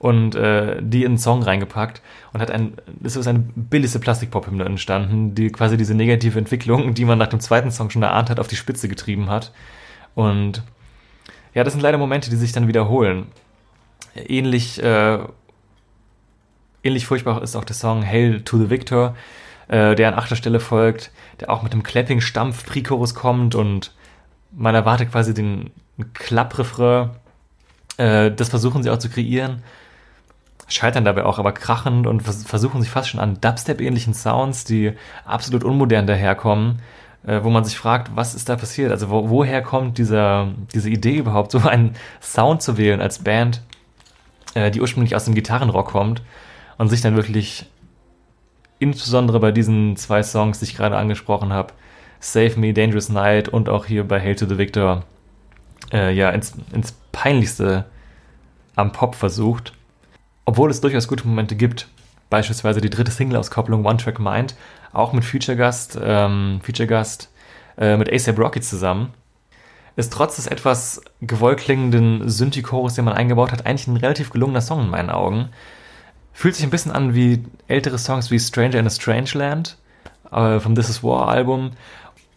und 0.04 0.36
äh, 0.36 0.82
die 0.82 1.04
in 1.04 1.12
einen 1.12 1.18
Song 1.18 1.44
reingepackt 1.44 2.02
und 2.34 2.42
hat 2.42 2.52
ein, 2.52 2.74
es 3.04 3.16
ist 3.16 3.26
eine 3.26 3.40
billigste 3.40 4.00
Plastikpop-Hymne 4.00 4.66
entstanden, 4.66 5.34
die 5.34 5.50
quasi 5.50 5.78
diese 5.78 5.96
negative 5.96 6.38
Entwicklung, 6.38 6.94
die 6.94 7.06
man 7.06 7.18
nach 7.18 7.28
dem 7.28 7.40
zweiten 7.40 7.72
Song 7.72 7.90
schon 7.90 8.04
erahnt 8.04 8.30
hat, 8.30 8.40
auf 8.40 8.50
die 8.50 8.58
Spitze 8.58 8.90
getrieben 8.90 9.30
hat. 9.30 9.54
Und 10.14 10.62
ja, 11.54 11.64
das 11.64 11.72
sind 11.72 11.82
leider 11.82 11.98
Momente, 11.98 12.30
die 12.30 12.36
sich 12.36 12.52
dann 12.52 12.68
wiederholen. 12.68 13.28
Ähnlich, 14.16 14.84
äh, 14.84 15.20
ähnlich 16.84 17.06
furchtbar 17.06 17.42
ist 17.42 17.56
auch 17.56 17.64
der 17.64 17.76
Song 17.76 18.06
Hail 18.06 18.42
to 18.42 18.58
the 18.58 18.70
Victor, 18.70 19.16
äh, 19.70 19.96
der 19.96 20.10
an 20.10 20.16
achter 20.16 20.36
Stelle 20.36 20.60
folgt, 20.60 21.12
der 21.40 21.50
auch 21.50 21.64
mit 21.64 21.72
einem 21.72 21.84
Clapping-Stampf 21.84 22.66
Pre-Chorus 22.66 23.16
kommt 23.16 23.56
und 23.56 23.94
man 24.52 24.76
erwartet 24.76 25.12
quasi 25.12 25.34
den 25.34 25.72
Klapprefrain. 26.14 27.12
Äh, 27.98 28.32
das 28.32 28.50
versuchen 28.50 28.84
sie 28.84 28.90
auch 28.90 28.98
zu 28.98 29.10
kreieren, 29.10 29.64
scheitern 30.68 31.06
dabei 31.06 31.26
auch 31.26 31.40
aber 31.40 31.52
krachend 31.52 32.08
und 32.08 32.22
versuchen 32.22 32.82
sich 32.82 32.90
fast 32.90 33.10
schon 33.10 33.20
an 33.20 33.40
Dubstep-ähnlichen 33.40 34.14
Sounds, 34.14 34.64
die 34.64 34.94
absolut 35.26 35.64
unmodern 35.64 36.08
daherkommen 36.08 36.80
äh, 37.26 37.44
wo 37.44 37.50
man 37.50 37.64
sich 37.64 37.78
fragt, 37.78 38.16
was 38.16 38.36
ist 38.36 38.50
da 38.50 38.56
passiert? 38.56 38.92
Also 38.92 39.10
wo, 39.10 39.30
woher 39.30 39.62
kommt 39.62 39.98
dieser, 39.98 40.50
diese 40.74 40.90
Idee 40.90 41.18
überhaupt, 41.18 41.52
so 41.52 41.60
einen 41.60 41.96
Sound 42.22 42.62
zu 42.62 42.78
wählen 42.78 43.02
als 43.02 43.20
Band, 43.20 43.62
äh, 44.54 44.72
die 44.72 44.82
ursprünglich 44.82 45.16
aus 45.16 45.26
dem 45.26 45.36
Gitarrenrock 45.36 45.88
kommt 45.88 46.22
und 46.78 46.90
sich 46.90 47.02
dann 47.02 47.16
wirklich 47.16 47.66
insbesondere 48.80 49.40
bei 49.40 49.52
diesen 49.52 49.96
zwei 49.96 50.24
Songs, 50.24 50.60
die 50.60 50.66
ich 50.66 50.76
gerade 50.76 50.98
angesprochen 50.98 51.54
habe, 51.54 51.74
Save 52.20 52.60
Me, 52.60 52.74
Dangerous 52.74 53.10
Night 53.10 53.50
und 53.50 53.70
auch 53.70 53.86
hier 53.86 54.08
bei 54.08 54.20
Hail 54.20 54.36
to 54.36 54.46
the 54.46 54.58
Victor, 54.58 55.04
äh, 55.92 56.14
ja, 56.14 56.30
ins, 56.30 56.54
ins 56.72 56.94
Peinlichste 57.12 57.86
am 58.76 58.92
Pop 58.92 59.16
versucht. 59.16 59.74
Obwohl 60.46 60.70
es 60.70 60.82
durchaus 60.82 61.08
gute 61.08 61.28
Momente 61.28 61.56
gibt. 61.56 61.88
Beispielsweise 62.30 62.82
die 62.82 62.90
dritte 62.90 63.12
Single-Auskopplung 63.12 63.86
One 63.86 63.98
Track 63.98 64.20
Mind, 64.20 64.56
auch 64.92 65.14
mit 65.14 65.24
Feature-Gast, 65.24 66.00
ähm, 66.02 66.60
Feature-Gast 66.64 67.30
äh, 67.78 67.96
mit 67.96 68.12
ASAP 68.12 68.40
Rocky 68.40 68.60
zusammen. 68.60 69.14
Ist 69.96 70.12
trotz 70.12 70.38
des 70.38 70.48
etwas 70.48 71.02
gewollt 71.22 71.60
klingenden 71.60 72.28
Synthi-Chorus, 72.28 72.96
den 72.96 73.06
man 73.06 73.14
eingebaut 73.14 73.52
hat, 73.52 73.68
eigentlich 73.68 73.88
ein 73.88 73.98
relativ 73.98 74.32
gelungener 74.32 74.62
Song 74.62 74.82
in 74.82 74.90
meinen 74.90 75.12
Augen. 75.12 75.50
Fühlt 76.34 76.56
sich 76.56 76.64
ein 76.64 76.72
bisschen 76.72 76.92
an 76.92 77.14
wie 77.14 77.44
ältere 77.68 78.00
Songs 78.00 78.32
wie 78.32 78.40
Stranger 78.40 78.80
in 78.80 78.88
a 78.88 78.90
Strange 78.90 79.30
Land 79.36 79.78
äh, 80.32 80.60
vom 80.60 80.74
This 80.74 80.90
Is 80.90 81.04
War 81.04 81.28
Album. 81.28 81.72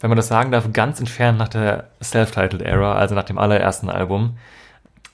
Wenn 0.07 0.11
man 0.11 0.19
das 0.19 0.29
sagen 0.29 0.53
darf, 0.53 0.73
ganz 0.73 1.01
entfernt 1.01 1.37
nach 1.37 1.49
der 1.49 1.89
Self-Titled 2.01 2.63
Era, 2.63 2.95
also 2.95 3.17
nach 3.17 3.25
dem 3.25 3.39
allerersten 3.39 3.91
Album. 3.91 4.39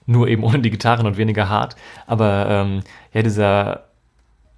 Nur 0.05 0.29
eben 0.29 0.45
ohne 0.45 0.59
die 0.59 0.69
Gitarren 0.69 1.07
und 1.07 1.17
weniger 1.17 1.49
hart. 1.49 1.77
Aber 2.07 2.47
ähm, 2.47 2.83
ja, 3.15 3.23
dieser 3.23 3.85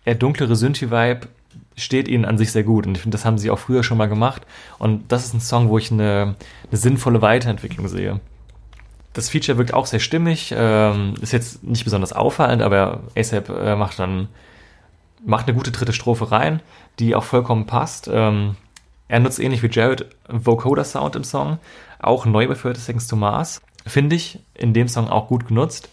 eher 0.05 0.17
dunklere 0.17 0.57
Synthi-Vibe 0.57 1.29
steht 1.77 2.09
ihnen 2.09 2.25
an 2.25 2.37
sich 2.37 2.51
sehr 2.51 2.65
gut. 2.65 2.85
Und 2.85 2.97
ich 2.97 3.03
finde, 3.03 3.15
das 3.15 3.25
haben 3.25 3.39
sie 3.39 3.49
auch 3.49 3.61
früher 3.61 3.85
schon 3.85 3.97
mal 3.97 4.09
gemacht. 4.09 4.43
Und 4.81 5.13
das 5.13 5.25
ist 5.25 5.35
ein 5.35 5.41
Song, 5.41 5.69
wo 5.69 5.79
ich 5.79 5.93
eine, 5.93 6.35
eine 6.69 6.79
sinnvolle 6.79 7.23
Weiterentwicklung 7.23 7.87
sehe. 7.87 8.19
Das 9.13 9.29
Feature 9.29 9.57
wirkt 9.57 9.73
auch 9.73 9.87
sehr 9.87 10.01
stimmig, 10.01 10.53
ähm, 10.59 11.15
ist 11.21 11.33
jetzt 11.33 11.63
nicht 11.63 11.85
besonders 11.85 12.13
auffallend, 12.13 12.61
aber 12.61 13.03
ASAP 13.17 13.51
äh, 13.51 13.77
macht 13.77 14.01
dann 14.01 14.27
macht 15.25 15.47
eine 15.47 15.57
gute 15.57 15.71
dritte 15.71 15.93
Strophe 15.93 16.33
rein, 16.33 16.61
die 16.99 17.15
auch 17.15 17.23
vollkommen 17.23 17.67
passt. 17.67 18.11
Ähm, 18.13 18.57
er 19.09 19.21
nutzt 19.21 19.39
ähnlich 19.39 19.63
wie 19.63 19.71
Jared 19.71 20.07
Vocoder 20.29 20.85
Sound 20.85 21.17
im 21.17 21.25
Song, 21.25 21.59
auch 22.01 22.27
neu 22.27 22.47
bei 22.49 22.55
30 22.55 22.83
Seconds 22.83 23.07
to 23.09 23.17
Mars. 23.17 23.61
Finde 23.87 24.17
ich 24.17 24.41
in 24.55 24.73
dem 24.73 24.89
Song 24.89 25.09
auch 25.09 25.29
gut 25.29 25.47
genutzt. 25.47 25.89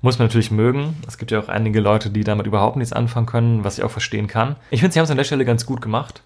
Muss 0.00 0.18
man 0.18 0.26
natürlich 0.26 0.50
mögen. 0.50 0.96
Es 1.06 1.16
gibt 1.18 1.30
ja 1.30 1.38
auch 1.38 1.48
einige 1.48 1.80
Leute, 1.80 2.10
die 2.10 2.24
damit 2.24 2.46
überhaupt 2.46 2.76
nichts 2.76 2.92
anfangen 2.92 3.26
können, 3.26 3.64
was 3.64 3.78
ich 3.78 3.84
auch 3.84 3.90
verstehen 3.90 4.26
kann. 4.26 4.56
Ich 4.70 4.80
finde, 4.80 4.92
sie 4.92 4.98
haben 4.98 5.04
es 5.04 5.10
an 5.10 5.16
der 5.16 5.24
Stelle 5.24 5.44
ganz 5.44 5.64
gut 5.64 5.80
gemacht. 5.80 6.22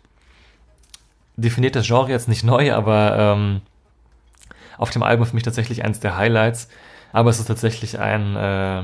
Definiert 1.36 1.76
das 1.76 1.86
Genre 1.86 2.10
jetzt 2.10 2.28
nicht 2.28 2.42
neu, 2.42 2.72
aber 2.72 3.16
ähm, 3.18 3.60
auf 4.78 4.90
dem 4.90 5.02
Album 5.02 5.26
für 5.26 5.34
mich 5.34 5.42
tatsächlich 5.42 5.84
eines 5.84 6.00
der 6.00 6.16
Highlights. 6.16 6.68
Aber 7.12 7.30
es 7.30 7.38
ist 7.38 7.46
tatsächlich 7.46 7.98
ein, 7.98 8.36
äh, 8.36 8.82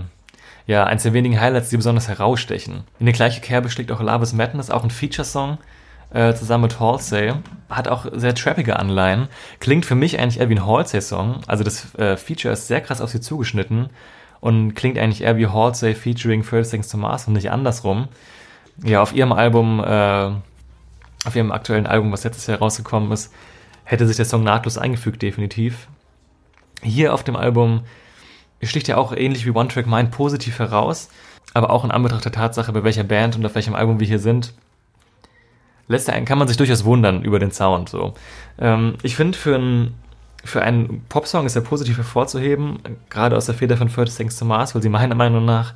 ja, 0.66 0.84
eins 0.84 1.02
der 1.02 1.14
wenigen 1.14 1.40
Highlights, 1.40 1.70
die 1.70 1.76
besonders 1.76 2.08
herausstechen. 2.08 2.84
In 2.98 3.06
der 3.06 3.14
gleiche 3.14 3.40
Kerbe 3.40 3.70
schlägt 3.70 3.92
auch 3.92 4.00
Love 4.00 4.22
is 4.22 4.32
Madness, 4.34 4.70
auch 4.70 4.84
ein 4.84 4.90
Feature-Song, 4.90 5.58
äh, 6.12 6.34
zusammen 6.34 6.62
mit 6.62 6.80
Halsey. 6.80 7.32
Hat 7.68 7.88
auch 7.88 8.06
sehr 8.12 8.34
trappige 8.34 8.78
Anleihen. 8.78 9.28
Klingt 9.60 9.86
für 9.86 9.94
mich 9.94 10.18
eigentlich 10.18 10.40
eher 10.40 10.48
wie 10.48 10.56
ein 10.56 10.66
Halsey-Song. 10.66 11.40
Also 11.46 11.64
das 11.64 11.94
äh, 11.94 12.16
Feature 12.16 12.52
ist 12.52 12.66
sehr 12.66 12.80
krass 12.80 13.00
auf 13.00 13.10
sie 13.10 13.20
zugeschnitten 13.20 13.90
und 14.40 14.74
klingt 14.74 14.98
eigentlich 14.98 15.22
eher 15.22 15.36
wie 15.36 15.46
Halsey 15.46 15.94
featuring 15.94 16.42
First 16.42 16.72
Things 16.72 16.88
to 16.88 16.98
Mars 16.98 17.26
und 17.28 17.34
nicht 17.34 17.50
andersrum. 17.50 18.08
Ja, 18.82 19.00
auf 19.00 19.14
ihrem 19.14 19.32
Album, 19.32 19.80
äh, 19.80 20.30
auf 21.24 21.36
ihrem 21.36 21.52
aktuellen 21.52 21.86
Album, 21.86 22.10
was 22.12 22.24
letztes 22.24 22.46
Jahr 22.46 22.58
rausgekommen 22.58 23.12
ist, 23.12 23.32
hätte 23.84 24.06
sich 24.06 24.16
der 24.16 24.24
Song 24.24 24.42
nahtlos 24.42 24.78
eingefügt, 24.78 25.22
definitiv. 25.22 25.88
Hier 26.82 27.14
auf 27.14 27.22
dem 27.22 27.36
Album 27.36 27.82
sticht 28.62 28.88
ja 28.88 28.96
auch 28.96 29.12
ähnlich 29.16 29.46
wie 29.46 29.50
One 29.50 29.68
Track 29.68 29.86
Mind 29.86 30.10
positiv 30.10 30.58
heraus, 30.58 31.08
aber 31.54 31.70
auch 31.70 31.84
in 31.84 31.90
Anbetracht 31.90 32.24
der 32.24 32.32
Tatsache, 32.32 32.72
bei 32.72 32.82
welcher 32.82 33.04
Band 33.04 33.36
und 33.36 33.46
auf 33.46 33.54
welchem 33.54 33.74
Album 33.74 34.00
wir 34.00 34.06
hier 34.06 34.18
sind, 34.18 34.54
lässt 35.92 36.10
einen, 36.10 36.26
kann 36.26 36.38
man 36.38 36.48
sich 36.48 36.56
durchaus 36.56 36.84
wundern 36.84 37.22
über 37.22 37.38
den 37.38 37.52
Sound. 37.52 37.88
So. 37.88 38.14
Ähm, 38.58 38.94
ich 39.02 39.14
finde, 39.14 39.38
für, 39.38 39.56
ein, 39.56 39.94
für 40.44 40.62
einen 40.62 41.04
Popsong 41.08 41.46
ist 41.46 41.54
er 41.54 41.62
positiv 41.62 41.98
hervorzuheben, 41.98 42.80
gerade 43.10 43.36
aus 43.36 43.46
der 43.46 43.54
Feder 43.54 43.76
von 43.76 43.88
30 43.88 44.12
Seconds 44.14 44.38
to 44.38 44.44
Mars, 44.44 44.74
weil 44.74 44.82
sie 44.82 44.88
meiner 44.88 45.14
Meinung 45.14 45.44
nach 45.44 45.74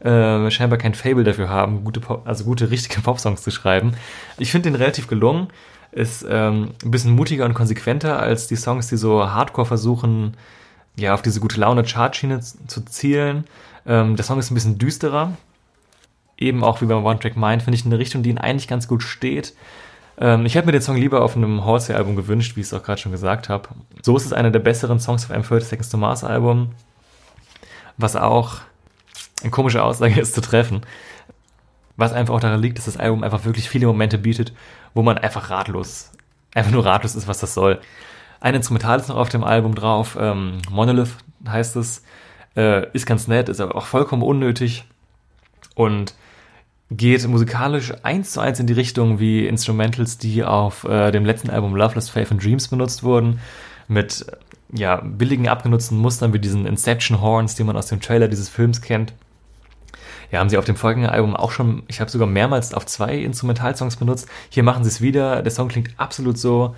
äh, 0.00 0.50
scheinbar 0.50 0.78
kein 0.78 0.94
Fable 0.94 1.24
dafür 1.24 1.48
haben, 1.48 1.84
gute 1.84 2.00
Pop, 2.00 2.26
also 2.26 2.44
gute, 2.44 2.70
richtige 2.70 3.00
Popsongs 3.02 3.42
zu 3.42 3.50
schreiben. 3.50 3.92
Ich 4.38 4.50
finde 4.50 4.70
den 4.70 4.76
relativ 4.76 5.06
gelungen. 5.06 5.48
Ist 5.92 6.24
ähm, 6.28 6.70
ein 6.84 6.92
bisschen 6.92 7.16
mutiger 7.16 7.44
und 7.44 7.54
konsequenter 7.54 8.20
als 8.20 8.46
die 8.46 8.54
Songs, 8.54 8.86
die 8.86 8.96
so 8.96 9.28
hardcore 9.28 9.66
versuchen, 9.66 10.36
ja, 10.94 11.14
auf 11.14 11.22
diese 11.22 11.40
gute 11.40 11.58
Laune 11.60 11.82
Chartschiene 11.82 12.40
zu 12.40 12.84
zielen. 12.84 13.44
Ähm, 13.86 14.14
der 14.14 14.24
Song 14.24 14.38
ist 14.38 14.52
ein 14.52 14.54
bisschen 14.54 14.78
düsterer. 14.78 15.32
Eben 16.40 16.64
auch 16.64 16.80
wie 16.80 16.86
beim 16.86 17.04
One 17.04 17.18
Track 17.18 17.36
Mind 17.36 17.62
finde 17.62 17.78
ich 17.78 17.86
eine 17.86 17.98
Richtung, 17.98 18.22
die 18.22 18.30
ihn 18.30 18.38
eigentlich 18.38 18.66
ganz 18.66 18.88
gut 18.88 19.02
steht. 19.02 19.54
Ähm, 20.18 20.46
ich 20.46 20.54
hätte 20.54 20.66
mir 20.66 20.72
den 20.72 20.82
Song 20.82 20.96
lieber 20.96 21.22
auf 21.22 21.36
einem 21.36 21.64
Halsey-Album 21.64 22.16
gewünscht, 22.16 22.56
wie 22.56 22.60
ich 22.60 22.66
es 22.66 22.74
auch 22.74 22.82
gerade 22.82 23.00
schon 23.00 23.12
gesagt 23.12 23.48
habe. 23.48 23.68
So 24.02 24.16
ist 24.16 24.24
es 24.24 24.32
einer 24.32 24.50
der 24.50 24.60
besseren 24.60 24.98
Songs 24.98 25.24
auf 25.24 25.30
einem 25.30 25.44
30 25.44 25.68
Seconds 25.68 25.90
to 25.90 25.98
Mars 25.98 26.24
Album. 26.24 26.72
Was 27.98 28.16
auch 28.16 28.56
eine 29.42 29.50
komische 29.50 29.82
Aussage 29.82 30.20
ist 30.20 30.34
zu 30.34 30.40
treffen. 30.40 30.82
Was 31.96 32.12
einfach 32.12 32.34
auch 32.34 32.40
daran 32.40 32.60
liegt, 32.60 32.78
dass 32.78 32.86
das 32.86 32.96
Album 32.96 33.22
einfach 33.22 33.44
wirklich 33.44 33.68
viele 33.68 33.86
Momente 33.86 34.18
bietet, 34.18 34.52
wo 34.94 35.02
man 35.02 35.18
einfach 35.18 35.50
ratlos, 35.50 36.12
einfach 36.54 36.70
nur 36.70 36.84
ratlos 36.84 37.14
ist, 37.14 37.28
was 37.28 37.40
das 37.40 37.54
soll. 37.54 37.80
Ein 38.40 38.54
Instrumental 38.54 38.98
ist 38.98 39.08
noch 39.08 39.16
auf 39.16 39.28
dem 39.28 39.44
Album 39.44 39.74
drauf, 39.74 40.16
ähm, 40.18 40.62
Monolith 40.70 41.16
heißt 41.46 41.76
es, 41.76 42.02
äh, 42.56 42.90
ist 42.94 43.04
ganz 43.04 43.28
nett, 43.28 43.50
ist 43.50 43.60
aber 43.60 43.76
auch 43.76 43.84
vollkommen 43.84 44.22
unnötig 44.22 44.84
und 45.74 46.14
geht 46.90 47.26
musikalisch 47.26 47.92
eins 48.02 48.32
zu 48.32 48.40
eins 48.40 48.58
in 48.58 48.66
die 48.66 48.72
Richtung 48.72 49.20
wie 49.20 49.46
Instrumentals, 49.46 50.18
die 50.18 50.44
auf 50.44 50.84
äh, 50.84 51.12
dem 51.12 51.24
letzten 51.24 51.50
Album 51.50 51.76
Loveless 51.76 52.10
Faith 52.10 52.32
and 52.32 52.42
Dreams 52.42 52.68
benutzt 52.68 53.02
wurden, 53.02 53.40
mit 53.86 54.26
ja, 54.72 54.96
billigen 54.96 55.48
abgenutzten 55.48 55.98
Mustern 55.98 56.32
wie 56.32 56.38
diesen 56.38 56.66
Inception 56.66 57.20
Horns, 57.20 57.54
die 57.54 57.64
man 57.64 57.76
aus 57.76 57.86
dem 57.86 58.00
Trailer 58.00 58.28
dieses 58.28 58.48
Films 58.48 58.82
kennt. 58.82 59.12
Ja, 60.30 60.38
haben 60.38 60.48
sie 60.48 60.58
auf 60.58 60.64
dem 60.64 60.76
folgenden 60.76 61.10
Album 61.10 61.34
auch 61.34 61.50
schon, 61.50 61.82
ich 61.88 62.00
habe 62.00 62.10
sogar 62.10 62.28
mehrmals 62.28 62.72
auf 62.72 62.86
zwei 62.86 63.16
Instrumentalsongs 63.16 63.96
benutzt. 63.96 64.28
Hier 64.48 64.62
machen 64.62 64.84
sie 64.84 64.90
es 64.90 65.00
wieder. 65.00 65.42
Der 65.42 65.50
Song 65.50 65.68
klingt 65.68 65.90
absolut 65.96 66.38
so, 66.38 66.76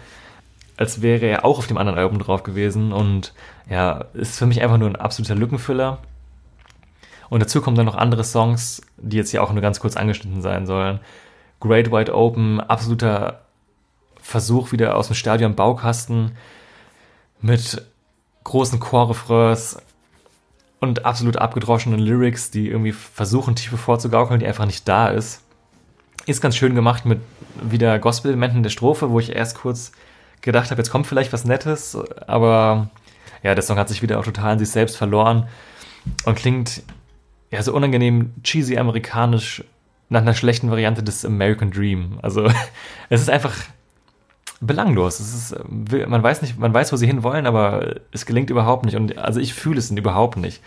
als 0.78 1.02
wäre 1.02 1.26
er 1.26 1.44
auch 1.44 1.58
auf 1.58 1.66
dem 1.66 1.76
anderen 1.76 1.98
Album 1.98 2.18
drauf 2.18 2.44
gewesen. 2.44 2.92
Und 2.92 3.34
ja, 3.68 4.06
ist 4.14 4.38
für 4.38 4.46
mich 4.46 4.62
einfach 4.62 4.78
nur 4.78 4.88
ein 4.88 4.96
absoluter 4.96 5.34
Lückenfüller. 5.34 5.98
Und 7.32 7.40
dazu 7.40 7.62
kommen 7.62 7.78
dann 7.78 7.86
noch 7.86 7.94
andere 7.94 8.24
Songs, 8.24 8.82
die 8.98 9.16
jetzt 9.16 9.30
hier 9.30 9.42
auch 9.42 9.50
nur 9.50 9.62
ganz 9.62 9.80
kurz 9.80 9.96
angeschnitten 9.96 10.42
sein 10.42 10.66
sollen. 10.66 11.00
Great 11.60 11.90
Wide 11.90 12.14
Open, 12.14 12.60
absoluter 12.60 13.40
Versuch 14.20 14.70
wieder 14.70 14.98
aus 14.98 15.06
dem 15.06 15.16
Stadion 15.16 15.54
Baukasten 15.54 16.32
mit 17.40 17.86
großen 18.44 18.80
Chorrefrains, 18.80 19.78
und 20.78 21.06
absolut 21.06 21.38
abgedroschenen 21.38 22.00
Lyrics, 22.00 22.50
die 22.50 22.68
irgendwie 22.68 22.92
versuchen, 22.92 23.56
Tiefe 23.56 23.78
vorzugaukeln, 23.78 24.40
die 24.40 24.46
einfach 24.46 24.66
nicht 24.66 24.86
da 24.86 25.08
ist. 25.08 25.40
Ist 26.26 26.42
ganz 26.42 26.54
schön 26.54 26.74
gemacht 26.74 27.06
mit 27.06 27.20
wieder 27.62 27.98
Gospel-Elementen 27.98 28.62
der 28.62 28.68
Strophe, 28.68 29.08
wo 29.08 29.20
ich 29.20 29.34
erst 29.34 29.56
kurz 29.56 29.92
gedacht 30.42 30.70
habe, 30.70 30.82
jetzt 30.82 30.90
kommt 30.90 31.06
vielleicht 31.06 31.32
was 31.32 31.46
Nettes, 31.46 31.96
aber 32.26 32.90
ja, 33.42 33.54
der 33.54 33.62
Song 33.62 33.78
hat 33.78 33.88
sich 33.88 34.02
wieder 34.02 34.18
auch 34.18 34.24
total 34.24 34.52
in 34.52 34.58
sich 34.58 34.68
selbst 34.68 34.98
verloren 34.98 35.48
und 36.26 36.34
klingt 36.34 36.82
ja 37.52 37.62
so 37.62 37.72
unangenehm 37.72 38.32
cheesy 38.42 38.76
amerikanisch 38.78 39.62
nach 40.08 40.22
einer 40.22 40.34
schlechten 40.34 40.70
Variante 40.70 41.02
des 41.02 41.24
American 41.24 41.70
Dream. 41.70 42.18
Also 42.22 42.46
es 43.08 43.20
ist 43.20 43.30
einfach 43.30 43.54
belanglos. 44.60 45.20
Es 45.20 45.34
ist, 45.34 45.56
man 46.08 46.22
weiß 46.22 46.42
nicht, 46.42 46.58
man 46.58 46.72
weiß, 46.72 46.92
wo 46.92 46.96
sie 46.96 47.06
hinwollen, 47.06 47.46
aber 47.46 47.96
es 48.10 48.26
gelingt 48.26 48.50
überhaupt 48.50 48.84
nicht. 48.84 48.96
Und 48.96 49.18
also 49.18 49.38
ich 49.38 49.54
fühle 49.54 49.78
es 49.78 49.90
überhaupt 49.90 50.36
nicht. 50.36 50.62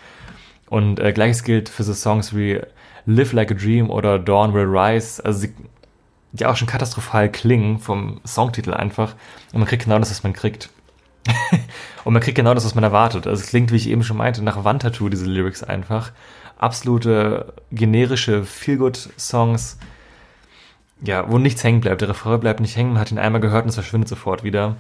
Und 0.69 0.99
äh, 0.99 1.11
gleiches 1.11 1.43
gilt 1.43 1.69
für 1.69 1.83
so 1.83 1.93
Songs 1.93 2.35
wie 2.35 2.61
Live 3.05 3.33
Like 3.33 3.51
a 3.51 3.53
Dream 3.53 3.89
oder 3.89 4.17
Dawn 4.19 4.53
Will 4.53 4.65
Rise, 4.65 5.23
also 5.23 5.39
sie, 5.39 5.53
die 6.31 6.45
auch 6.45 6.55
schon 6.55 6.67
katastrophal 6.67 7.31
klingen 7.31 7.79
vom 7.79 8.19
Songtitel 8.25 8.73
einfach. 8.73 9.15
Und 9.53 9.59
man 9.59 9.67
kriegt 9.67 9.83
genau 9.83 9.99
das, 9.99 10.11
was 10.11 10.23
man 10.23 10.33
kriegt. 10.33 10.69
und 12.05 12.13
man 12.13 12.21
kriegt 12.21 12.37
genau 12.37 12.53
das, 12.53 12.63
was 12.63 12.75
man 12.75 12.85
erwartet. 12.85 13.27
Also 13.27 13.43
es 13.43 13.49
klingt, 13.49 13.73
wie 13.73 13.75
ich 13.75 13.89
eben 13.89 14.03
schon 14.03 14.17
meinte, 14.17 14.41
nach 14.41 14.63
Wandtattoo, 14.63 15.09
diese 15.09 15.25
Lyrics 15.25 15.63
einfach. 15.63 16.11
Absolute 16.57 17.53
generische 17.71 18.45
Feelgood-Songs 18.45 19.77
ja, 21.01 21.29
wo 21.29 21.37
nichts 21.37 21.63
hängen 21.63 21.81
bleibt. 21.81 22.01
Der 22.01 22.09
Refrain 22.09 22.39
bleibt 22.39 22.59
nicht 22.59 22.75
hängen, 22.75 22.93
man 22.93 23.01
hat 23.01 23.11
ihn 23.11 23.19
einmal 23.19 23.41
gehört 23.41 23.63
und 23.63 23.69
es 23.69 23.75
verschwindet 23.75 24.09
sofort 24.09 24.43
wieder. 24.43 24.75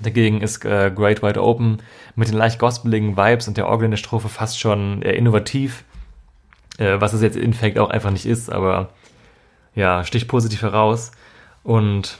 Dagegen 0.00 0.40
ist 0.40 0.64
äh, 0.64 0.90
Great 0.94 1.22
Wide 1.22 1.40
Open 1.40 1.78
mit 2.16 2.28
den 2.28 2.36
leicht 2.36 2.58
gospeligen 2.58 3.16
Vibes 3.16 3.48
und 3.48 3.56
der 3.56 3.68
Orgel 3.68 3.86
in 3.86 3.90
der 3.92 3.98
Strophe 3.98 4.28
fast 4.28 4.58
schon 4.58 5.02
äh, 5.02 5.12
innovativ, 5.12 5.84
äh, 6.78 7.00
was 7.00 7.12
es 7.12 7.22
jetzt 7.22 7.36
in 7.36 7.52
Fact 7.52 7.78
auch 7.78 7.90
einfach 7.90 8.10
nicht 8.10 8.26
ist, 8.26 8.50
aber 8.50 8.90
ja, 9.74 10.04
sticht 10.04 10.28
positiv 10.28 10.62
heraus. 10.62 11.12
Und 11.62 12.18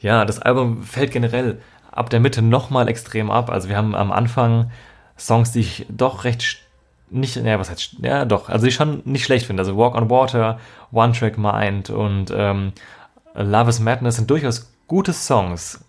ja, 0.00 0.24
das 0.24 0.40
Album 0.40 0.82
fällt 0.82 1.12
generell 1.12 1.60
ab 1.92 2.10
der 2.10 2.20
Mitte 2.20 2.42
nochmal 2.42 2.88
extrem 2.88 3.30
ab. 3.30 3.50
Also 3.50 3.68
wir 3.68 3.76
haben 3.76 3.94
am 3.94 4.12
Anfang 4.12 4.70
Songs, 5.18 5.52
die 5.52 5.60
ich 5.60 5.86
doch 5.88 6.24
recht 6.24 6.58
nicht, 7.10 7.36
ja, 7.36 7.58
was 7.58 7.70
heißt, 7.70 7.96
ja, 8.02 8.24
doch, 8.24 8.48
also 8.48 8.66
ich 8.66 8.74
schon 8.74 9.02
nicht 9.04 9.24
schlecht 9.24 9.46
finde. 9.46 9.62
Also 9.62 9.76
Walk 9.76 9.94
on 9.94 10.10
Water, 10.10 10.58
One 10.92 11.12
Track 11.12 11.38
Mind 11.38 11.90
und 11.90 12.32
ähm, 12.34 12.72
Love 13.34 13.70
is 13.70 13.80
Madness 13.80 14.16
sind 14.16 14.30
durchaus 14.30 14.72
gute 14.86 15.12
Songs. 15.12 15.84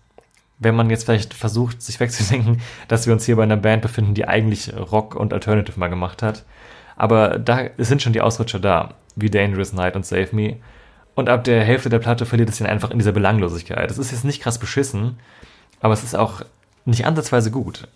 Wenn 0.58 0.76
man 0.76 0.90
jetzt 0.90 1.04
vielleicht 1.04 1.34
versucht, 1.34 1.82
sich 1.82 1.98
wegzudenken, 1.98 2.60
dass 2.88 3.06
wir 3.06 3.12
uns 3.12 3.24
hier 3.24 3.36
bei 3.36 3.42
einer 3.42 3.56
Band 3.56 3.82
befinden, 3.82 4.14
die 4.14 4.26
eigentlich 4.26 4.72
Rock 4.76 5.14
und 5.14 5.32
Alternative 5.32 5.78
mal 5.78 5.88
gemacht 5.88 6.22
hat. 6.22 6.44
Aber 6.96 7.38
da 7.38 7.66
sind 7.78 8.02
schon 8.02 8.12
die 8.12 8.20
Ausrutscher 8.20 8.60
da, 8.60 8.94
wie 9.16 9.30
Dangerous 9.30 9.72
Night 9.72 9.96
und 9.96 10.06
Save 10.06 10.28
Me. 10.32 10.56
Und 11.14 11.28
ab 11.28 11.44
der 11.44 11.64
Hälfte 11.64 11.88
der 11.88 11.98
Platte 11.98 12.26
verliert 12.26 12.48
es 12.48 12.58
dann 12.58 12.68
einfach 12.68 12.90
in 12.90 12.98
dieser 12.98 13.12
Belanglosigkeit. 13.12 13.90
Es 13.90 13.98
ist 13.98 14.12
jetzt 14.12 14.24
nicht 14.24 14.42
krass 14.42 14.58
beschissen, 14.58 15.18
aber 15.82 15.92
es 15.92 16.02
ist 16.02 16.16
auch 16.16 16.42
nicht 16.86 17.04
ansatzweise 17.04 17.50
gut. 17.50 17.88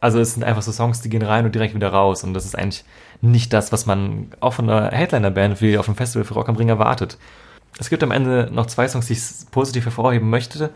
Also 0.00 0.20
es 0.20 0.34
sind 0.34 0.44
einfach 0.44 0.62
so 0.62 0.70
Songs, 0.70 1.00
die 1.00 1.08
gehen 1.08 1.22
rein 1.22 1.44
und 1.44 1.54
direkt 1.54 1.74
wieder 1.74 1.88
raus. 1.88 2.22
Und 2.22 2.34
das 2.34 2.44
ist 2.44 2.56
eigentlich 2.56 2.84
nicht 3.20 3.52
das, 3.52 3.72
was 3.72 3.86
man 3.86 4.30
auch 4.40 4.52
von 4.52 4.68
einer 4.68 4.90
Headliner-Band 4.90 5.60
wie 5.60 5.78
auf 5.78 5.86
dem 5.86 5.96
Festival 5.96 6.24
für 6.24 6.34
Rock 6.34 6.48
am 6.48 6.56
Ring 6.56 6.68
erwartet. 6.68 7.16
Es 7.80 7.90
gibt 7.90 8.02
am 8.02 8.10
Ende 8.10 8.48
noch 8.52 8.66
zwei 8.66 8.86
Songs, 8.86 9.06
die 9.06 9.14
ich 9.14 9.22
positiv 9.50 9.86
hervorheben 9.86 10.30
möchte. 10.30 10.70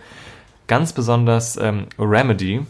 Ganz 0.66 0.92
besonders 0.92 1.56
ähm, 1.56 1.86
Remedy. 1.98 2.62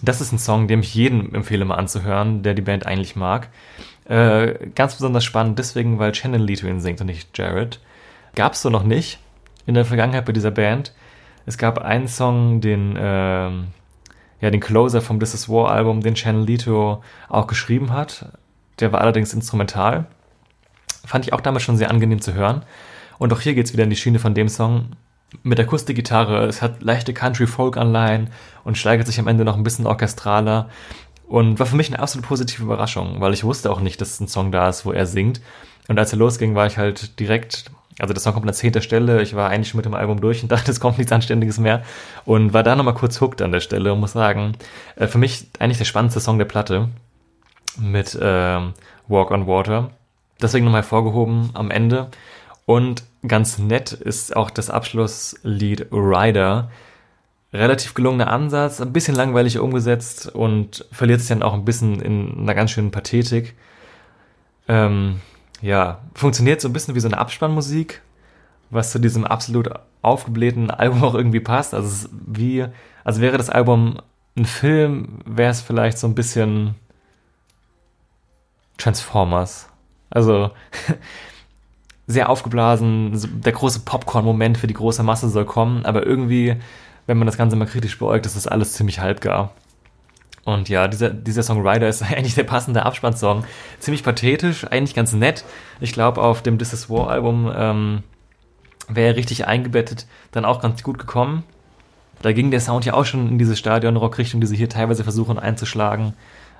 Das 0.00 0.20
ist 0.20 0.32
ein 0.32 0.38
Song, 0.38 0.66
den 0.66 0.80
ich 0.80 0.94
jedem 0.94 1.32
empfehle 1.34 1.64
mal 1.64 1.76
anzuhören, 1.76 2.42
der 2.42 2.54
die 2.54 2.62
Band 2.62 2.86
eigentlich 2.86 3.14
mag. 3.14 3.48
Äh, 4.08 4.54
ganz 4.74 4.94
besonders 4.94 5.24
spannend 5.24 5.58
deswegen, 5.58 5.98
weil 6.00 6.14
Shannon 6.14 6.40
Leto 6.40 6.66
ihn 6.66 6.80
singt 6.80 7.00
und 7.00 7.06
nicht 7.06 7.36
Jared. 7.38 7.78
Gab 8.34 8.54
es 8.54 8.62
so 8.62 8.70
noch 8.70 8.82
nicht 8.82 9.20
in 9.66 9.74
der 9.74 9.84
Vergangenheit 9.84 10.24
bei 10.24 10.32
dieser 10.32 10.50
Band. 10.50 10.92
Es 11.46 11.58
gab 11.58 11.78
einen 11.78 12.08
Song, 12.08 12.60
den... 12.60 12.96
Äh, 12.96 13.50
ja, 14.42 14.50
den 14.50 14.60
Closer 14.60 15.00
vom 15.00 15.20
This 15.20 15.34
Is 15.34 15.48
War 15.48 15.70
Album, 15.70 16.00
den 16.00 16.16
Channel 16.16 16.44
Lito 16.44 17.02
auch 17.28 17.46
geschrieben 17.46 17.92
hat. 17.92 18.26
Der 18.80 18.92
war 18.92 19.00
allerdings 19.00 19.32
instrumental. 19.32 20.06
Fand 21.06 21.24
ich 21.24 21.32
auch 21.32 21.40
damals 21.40 21.62
schon 21.62 21.76
sehr 21.76 21.90
angenehm 21.90 22.20
zu 22.20 22.34
hören. 22.34 22.64
Und 23.18 23.32
auch 23.32 23.40
hier 23.40 23.54
geht's 23.54 23.72
wieder 23.72 23.84
in 23.84 23.90
die 23.90 23.96
Schiene 23.96 24.18
von 24.18 24.34
dem 24.34 24.48
Song 24.48 24.96
mit 25.44 25.60
Akustikgitarre. 25.60 26.44
Es 26.46 26.60
hat 26.60 26.82
leichte 26.82 27.14
Country-Folk-Anleihen 27.14 28.30
und 28.64 28.76
steigert 28.76 29.06
sich 29.06 29.20
am 29.20 29.28
Ende 29.28 29.44
noch 29.44 29.56
ein 29.56 29.62
bisschen 29.62 29.86
orchestraler. 29.86 30.68
Und 31.28 31.60
war 31.60 31.66
für 31.66 31.76
mich 31.76 31.88
eine 31.88 32.00
absolut 32.00 32.26
positive 32.26 32.64
Überraschung, 32.64 33.20
weil 33.20 33.32
ich 33.32 33.44
wusste 33.44 33.70
auch 33.70 33.80
nicht, 33.80 34.00
dass 34.00 34.18
ein 34.18 34.26
Song 34.26 34.50
da 34.50 34.68
ist, 34.68 34.84
wo 34.84 34.90
er 34.90 35.06
singt. 35.06 35.40
Und 35.86 36.00
als 36.00 36.12
er 36.12 36.18
losging, 36.18 36.56
war 36.56 36.66
ich 36.66 36.78
halt 36.78 37.20
direkt 37.20 37.70
also 37.98 38.14
der 38.14 38.20
Song 38.20 38.34
kommt 38.34 38.46
an 38.46 38.54
zehnter 38.54 38.80
Stelle. 38.80 39.22
Ich 39.22 39.34
war 39.34 39.50
eigentlich 39.50 39.68
schon 39.68 39.78
mit 39.78 39.84
dem 39.84 39.94
Album 39.94 40.20
durch 40.20 40.42
und 40.42 40.52
dachte, 40.52 40.70
es 40.70 40.80
kommt 40.80 40.98
nichts 40.98 41.12
Anständiges 41.12 41.58
mehr. 41.58 41.82
Und 42.24 42.52
war 42.52 42.62
da 42.62 42.76
nochmal 42.76 42.94
kurz 42.94 43.20
hooked 43.20 43.42
an 43.42 43.52
der 43.52 43.60
Stelle 43.60 43.92
und 43.92 44.00
muss 44.00 44.12
sagen, 44.12 44.52
äh, 44.96 45.06
für 45.06 45.18
mich 45.18 45.48
eigentlich 45.58 45.78
der 45.78 45.84
spannendste 45.84 46.20
Song 46.20 46.38
der 46.38 46.46
Platte 46.46 46.88
mit 47.78 48.14
äh, 48.14 48.60
Walk 49.08 49.30
on 49.30 49.46
Water. 49.46 49.90
Deswegen 50.40 50.64
nochmal 50.64 50.82
hervorgehoben 50.82 51.50
am 51.54 51.70
Ende. 51.70 52.08
Und 52.66 53.04
ganz 53.26 53.58
nett 53.58 53.92
ist 53.92 54.36
auch 54.36 54.50
das 54.50 54.70
Abschlusslied 54.70 55.86
Rider. 55.92 56.70
Relativ 57.52 57.92
gelungener 57.92 58.30
Ansatz, 58.30 58.80
ein 58.80 58.94
bisschen 58.94 59.14
langweilig 59.14 59.58
umgesetzt 59.58 60.34
und 60.34 60.86
verliert 60.90 61.20
sich 61.20 61.28
dann 61.28 61.42
auch 61.42 61.52
ein 61.52 61.66
bisschen 61.66 62.00
in 62.00 62.38
einer 62.38 62.54
ganz 62.54 62.70
schönen 62.70 62.90
Pathetik. 62.90 63.54
Ähm, 64.68 65.20
ja, 65.62 66.00
funktioniert 66.14 66.60
so 66.60 66.68
ein 66.68 66.72
bisschen 66.72 66.94
wie 66.94 67.00
so 67.00 67.08
eine 67.08 67.18
Abspannmusik, 67.18 68.02
was 68.70 68.90
zu 68.90 68.98
diesem 68.98 69.24
absolut 69.24 69.70
aufgeblähten 70.02 70.70
Album 70.70 71.04
auch 71.04 71.14
irgendwie 71.14 71.40
passt. 71.40 71.72
Also 71.72 72.08
wie, 72.26 72.66
also 73.04 73.20
wäre 73.20 73.38
das 73.38 73.48
Album 73.48 73.98
ein 74.36 74.44
Film, 74.44 75.20
wäre 75.24 75.50
es 75.50 75.60
vielleicht 75.60 75.98
so 75.98 76.06
ein 76.06 76.14
bisschen 76.14 76.74
Transformers. 78.76 79.68
Also 80.10 80.50
sehr 82.06 82.28
aufgeblasen, 82.28 83.40
der 83.44 83.52
große 83.52 83.80
Popcorn-Moment 83.80 84.58
für 84.58 84.66
die 84.66 84.74
große 84.74 85.04
Masse 85.04 85.28
soll 85.28 85.44
kommen, 85.44 85.86
aber 85.86 86.04
irgendwie, 86.04 86.56
wenn 87.06 87.18
man 87.18 87.26
das 87.26 87.36
Ganze 87.36 87.56
mal 87.56 87.66
kritisch 87.66 87.98
beäugt, 87.98 88.26
ist 88.26 88.36
das 88.36 88.48
alles 88.48 88.72
ziemlich 88.72 88.98
halbgar. 88.98 89.52
Und 90.44 90.68
ja, 90.68 90.88
dieser, 90.88 91.10
dieser 91.10 91.42
Song 91.42 91.66
Rider 91.66 91.88
ist 91.88 92.02
eigentlich 92.10 92.34
der 92.34 92.44
passende 92.44 92.84
Abspannsong. 92.84 93.44
Ziemlich 93.78 94.02
pathetisch, 94.02 94.66
eigentlich 94.70 94.94
ganz 94.94 95.12
nett. 95.12 95.44
Ich 95.80 95.92
glaube, 95.92 96.20
auf 96.20 96.42
dem 96.42 96.58
This 96.58 96.72
Is 96.72 96.90
War 96.90 97.08
Album 97.08 97.52
ähm, 97.54 98.02
wäre 98.88 99.12
er 99.12 99.16
richtig 99.16 99.46
eingebettet, 99.46 100.06
dann 100.32 100.44
auch 100.44 100.60
ganz 100.60 100.82
gut 100.82 100.98
gekommen. 100.98 101.44
Da 102.20 102.32
ging 102.32 102.50
der 102.50 102.60
Sound 102.60 102.84
ja 102.84 102.94
auch 102.94 103.04
schon 103.04 103.28
in 103.28 103.38
diese 103.38 103.56
Stadion-Rock-Richtung, 103.56 104.40
die 104.40 104.46
sie 104.46 104.56
hier 104.56 104.68
teilweise 104.68 105.02
versuchen 105.02 105.38
einzuschlagen. 105.38 106.14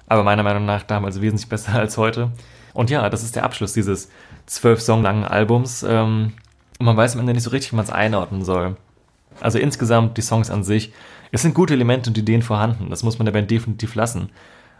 Aber 0.09 0.25
meiner 0.25 0.43
Meinung 0.43 0.65
nach 0.65 0.83
damals 0.83 1.21
wesentlich 1.21 1.49
besser 1.49 1.75
als 1.75 1.97
heute. 1.99 2.31
Und 2.75 2.91
ja, 2.91 3.09
das 3.11 3.23
ist 3.23 3.37
der 3.37 3.45
Abschluss 3.45 3.73
dieses 3.73 4.11
zwölf 4.47 4.81
Song 4.81 5.03
langen 5.03 5.25
Albums. 5.25 5.83
Ähm, 5.83 6.33
und 6.79 6.87
man 6.87 6.97
weiß 6.97 7.15
am 7.15 7.21
Ende 7.21 7.35
nicht 7.35 7.45
so 7.45 7.51
richtig, 7.51 7.73
wie 7.73 7.77
man 7.77 7.85
es 7.85 7.93
einordnen 7.93 8.45
soll. 8.45 8.77
Also 9.43 9.59
insgesamt 9.59 10.17
die 10.17 10.23
Songs 10.23 10.51
an 10.51 10.65
sich 10.65 10.93
es 11.33 11.41
sind 11.41 11.55
gute 11.55 11.73
Elemente 11.73 12.11
und 12.11 12.19
Ideen 12.19 12.43
vorhanden. 12.43 12.91
Das 12.91 13.03
muss 13.03 13.19
man 13.19 13.25
der 13.25 13.33
Band 13.33 13.51
definitiv 13.51 13.95
lassen. 13.95 14.29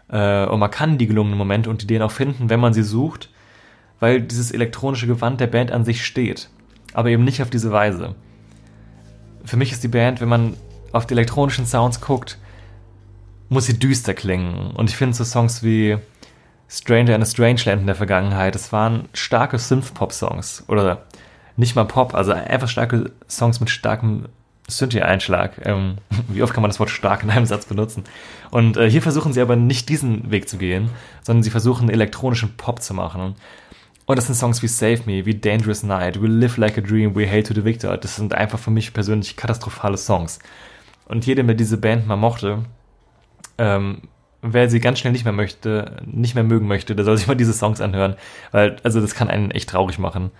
Äh, 0.07 0.45
und 0.45 0.59
man 0.59 0.71
kann 0.71 0.99
die 0.99 1.07
gelungenen 1.07 1.37
Momente 1.37 1.69
und 1.69 1.83
Ideen 1.83 2.03
auch 2.03 2.11
finden, 2.11 2.49
wenn 2.49 2.59
man 2.59 2.73
sie 2.73 2.83
sucht, 2.83 3.29
weil 3.99 4.21
dieses 4.21 4.51
elektronische 4.51 5.07
Gewand 5.07 5.41
der 5.41 5.47
Band 5.47 5.71
an 5.71 5.83
sich 5.83 6.05
steht. 6.05 6.49
Aber 6.93 7.09
eben 7.09 7.23
nicht 7.23 7.41
auf 7.41 7.49
diese 7.49 7.71
Weise. 7.71 8.13
Für 9.43 9.57
mich 9.57 9.71
ist 9.71 9.83
die 9.83 9.87
Band, 9.89 10.21
wenn 10.21 10.29
man 10.29 10.53
auf 10.91 11.07
die 11.07 11.15
elektronischen 11.15 11.65
Sounds 11.65 11.99
guckt, 11.99 12.37
muss 13.49 13.65
sie 13.65 13.79
düster 13.79 14.13
klingen. 14.13 14.71
Und 14.75 14.91
ich 14.91 14.95
finde 14.95 15.15
so 15.15 15.23
Songs 15.23 15.63
wie 15.63 15.97
Stranger 16.69 17.15
in 17.15 17.23
a 17.23 17.25
Strangeland 17.25 17.81
in 17.81 17.87
der 17.87 17.95
Vergangenheit, 17.95 18.53
das 18.53 18.71
waren 18.71 19.09
starke 19.13 19.57
Synth-Pop-Songs. 19.57 20.65
Oder 20.67 21.05
nicht 21.57 21.75
mal 21.75 21.85
Pop, 21.85 22.13
also 22.13 22.31
einfach 22.31 22.67
starke 22.67 23.11
Songs 23.27 23.59
mit 23.59 23.71
starkem 23.71 24.27
Synthie-Einschlag. 24.67 25.65
Ähm, 25.65 25.97
wie 26.29 26.43
oft 26.43 26.53
kann 26.53 26.61
man 26.61 26.69
das 26.69 26.79
Wort 26.79 26.89
stark 26.89 27.23
in 27.23 27.29
einem 27.29 27.45
Satz 27.45 27.65
benutzen? 27.65 28.03
Und 28.51 28.77
äh, 28.77 28.89
hier 28.89 29.01
versuchen 29.01 29.33
sie 29.33 29.41
aber 29.41 29.55
nicht 29.55 29.89
diesen 29.89 30.31
Weg 30.31 30.47
zu 30.47 30.57
gehen, 30.57 30.89
sondern 31.21 31.43
sie 31.43 31.49
versuchen 31.49 31.89
elektronischen 31.89 32.55
Pop 32.55 32.81
zu 32.81 32.93
machen. 32.93 33.35
Und 34.05 34.17
das 34.17 34.25
sind 34.25 34.35
Songs 34.35 34.61
wie 34.61 34.67
Save 34.67 35.01
Me, 35.05 35.25
wie 35.25 35.35
Dangerous 35.35 35.83
Night, 35.83 36.21
We 36.21 36.27
Live 36.27 36.57
Like 36.57 36.77
a 36.77 36.81
Dream, 36.81 37.15
We 37.15 37.29
Hail 37.29 37.43
to 37.43 37.53
the 37.53 37.63
Victor. 37.63 37.95
Das 37.97 38.15
sind 38.17 38.33
einfach 38.33 38.59
für 38.59 38.71
mich 38.71 38.93
persönlich 38.93 39.37
katastrophale 39.37 39.97
Songs. 39.97 40.39
Und 41.05 41.25
jeder, 41.25 41.43
der 41.43 41.55
diese 41.55 41.77
Band 41.77 42.05
mal 42.05 42.17
mochte, 42.17 42.63
ähm, 43.57 44.01
wer 44.41 44.69
sie 44.69 44.81
ganz 44.81 44.99
schnell 44.99 45.13
nicht 45.13 45.23
mehr 45.23 45.33
möchte, 45.33 45.97
nicht 46.05 46.35
mehr 46.35 46.43
mögen 46.43 46.67
möchte, 46.67 46.95
der 46.95 47.05
soll 47.05 47.17
sich 47.17 47.27
mal 47.27 47.35
diese 47.35 47.53
Songs 47.53 47.79
anhören. 47.79 48.15
Weil, 48.51 48.75
also 48.83 48.99
das 48.99 49.15
kann 49.15 49.29
einen 49.29 49.51
echt 49.51 49.69
traurig 49.69 49.99
machen, 49.99 50.31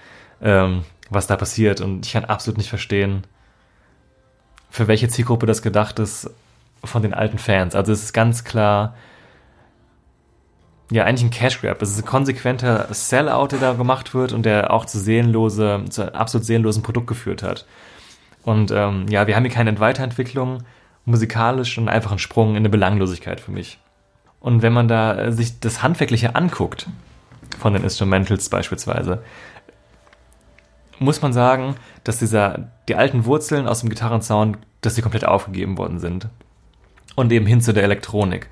ähm, 0.41 0.83
was 1.09 1.27
da 1.27 1.37
passiert. 1.37 1.79
Und 1.79 2.05
ich 2.05 2.13
kann 2.13 2.25
absolut 2.25 2.57
nicht 2.57 2.69
verstehen, 2.69 3.23
für 4.73 4.87
welche 4.87 5.07
Zielgruppe 5.07 5.45
das 5.45 5.61
gedacht 5.61 5.99
ist 5.99 6.31
von 6.83 7.03
den 7.03 7.13
alten 7.13 7.37
Fans. 7.37 7.75
Also 7.75 7.91
es 7.91 8.05
ist 8.05 8.11
ganz 8.13 8.43
klar, 8.43 8.95
ja, 10.89 11.03
eigentlich 11.03 11.25
ein 11.25 11.29
Cash 11.29 11.61
Grab. 11.61 11.79
Es 11.83 11.91
ist 11.91 11.99
ein 11.99 12.05
konsequenter 12.05 12.91
Sellout, 12.91 13.49
der 13.51 13.59
da 13.59 13.73
gemacht 13.73 14.15
wird 14.15 14.33
und 14.33 14.47
der 14.47 14.73
auch 14.73 14.85
zu 14.85 14.97
seelenlose, 14.97 15.85
zu 15.91 16.15
absolut 16.15 16.47
seelenlosen 16.47 16.81
Produkt 16.81 17.05
geführt 17.05 17.43
hat. 17.43 17.67
Und 18.41 18.71
ähm, 18.71 19.05
ja, 19.09 19.27
wir 19.27 19.35
haben 19.35 19.43
hier 19.43 19.53
keine 19.53 19.79
Weiterentwicklung, 19.79 20.63
musikalisch 21.05 21.77
und 21.77 21.87
einfach 21.87 22.09
einen 22.09 22.17
Sprung 22.17 22.51
in 22.51 22.57
eine 22.57 22.69
Belanglosigkeit 22.69 23.41
für 23.41 23.51
mich. 23.51 23.77
Und 24.39 24.63
wenn 24.63 24.73
man 24.73 24.87
da 24.87 25.31
sich 25.31 25.59
das 25.59 25.83
Handwerkliche 25.83 26.35
anguckt, 26.35 26.87
von 27.59 27.73
den 27.73 27.83
Instrumentals 27.83 28.49
beispielsweise, 28.49 29.21
muss 31.03 31.21
man 31.21 31.33
sagen, 31.33 31.75
dass 32.03 32.19
dieser, 32.19 32.71
die 32.87 32.95
alten 32.95 33.25
Wurzeln 33.25 33.67
aus 33.67 33.81
dem 33.81 33.89
Gitarrensound, 33.89 34.57
dass 34.81 34.95
sie 34.95 35.01
komplett 35.01 35.25
aufgegeben 35.25 35.77
worden 35.77 35.99
sind. 35.99 36.27
Und 37.15 37.31
eben 37.31 37.45
hin 37.45 37.61
zu 37.61 37.73
der 37.73 37.83
Elektronik. 37.83 38.49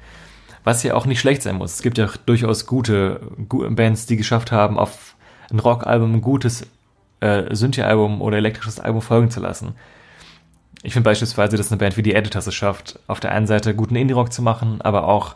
Was 0.63 0.83
ja 0.83 0.93
auch 0.93 1.05
nicht 1.07 1.19
schlecht 1.19 1.41
sein 1.41 1.55
muss. 1.55 1.73
Es 1.73 1.81
gibt 1.81 1.97
ja 1.97 2.09
durchaus 2.25 2.67
gute, 2.67 3.21
Bands, 3.37 4.05
die 4.05 4.17
geschafft 4.17 4.51
haben, 4.51 4.77
auf 4.77 5.15
ein 5.51 5.59
Rockalbum 5.59 6.13
ein 6.13 6.21
gutes 6.21 6.67
äh, 7.19 7.53
Synthie-Album 7.53 8.21
oder 8.21 8.37
elektrisches 8.37 8.79
Album 8.79 9.01
folgen 9.01 9.31
zu 9.31 9.39
lassen. 9.39 9.75
Ich 10.83 10.93
finde 10.93 11.09
beispielsweise, 11.09 11.57
dass 11.57 11.71
eine 11.71 11.79
Band 11.79 11.97
wie 11.97 12.03
die 12.03 12.13
Editors 12.13 12.47
es 12.47 12.55
schafft, 12.55 12.99
auf 13.07 13.19
der 13.19 13.31
einen 13.31 13.47
Seite 13.47 13.75
guten 13.75 13.95
Indie-Rock 13.95 14.31
zu 14.31 14.41
machen, 14.41 14.81
aber 14.81 15.07
auch 15.07 15.35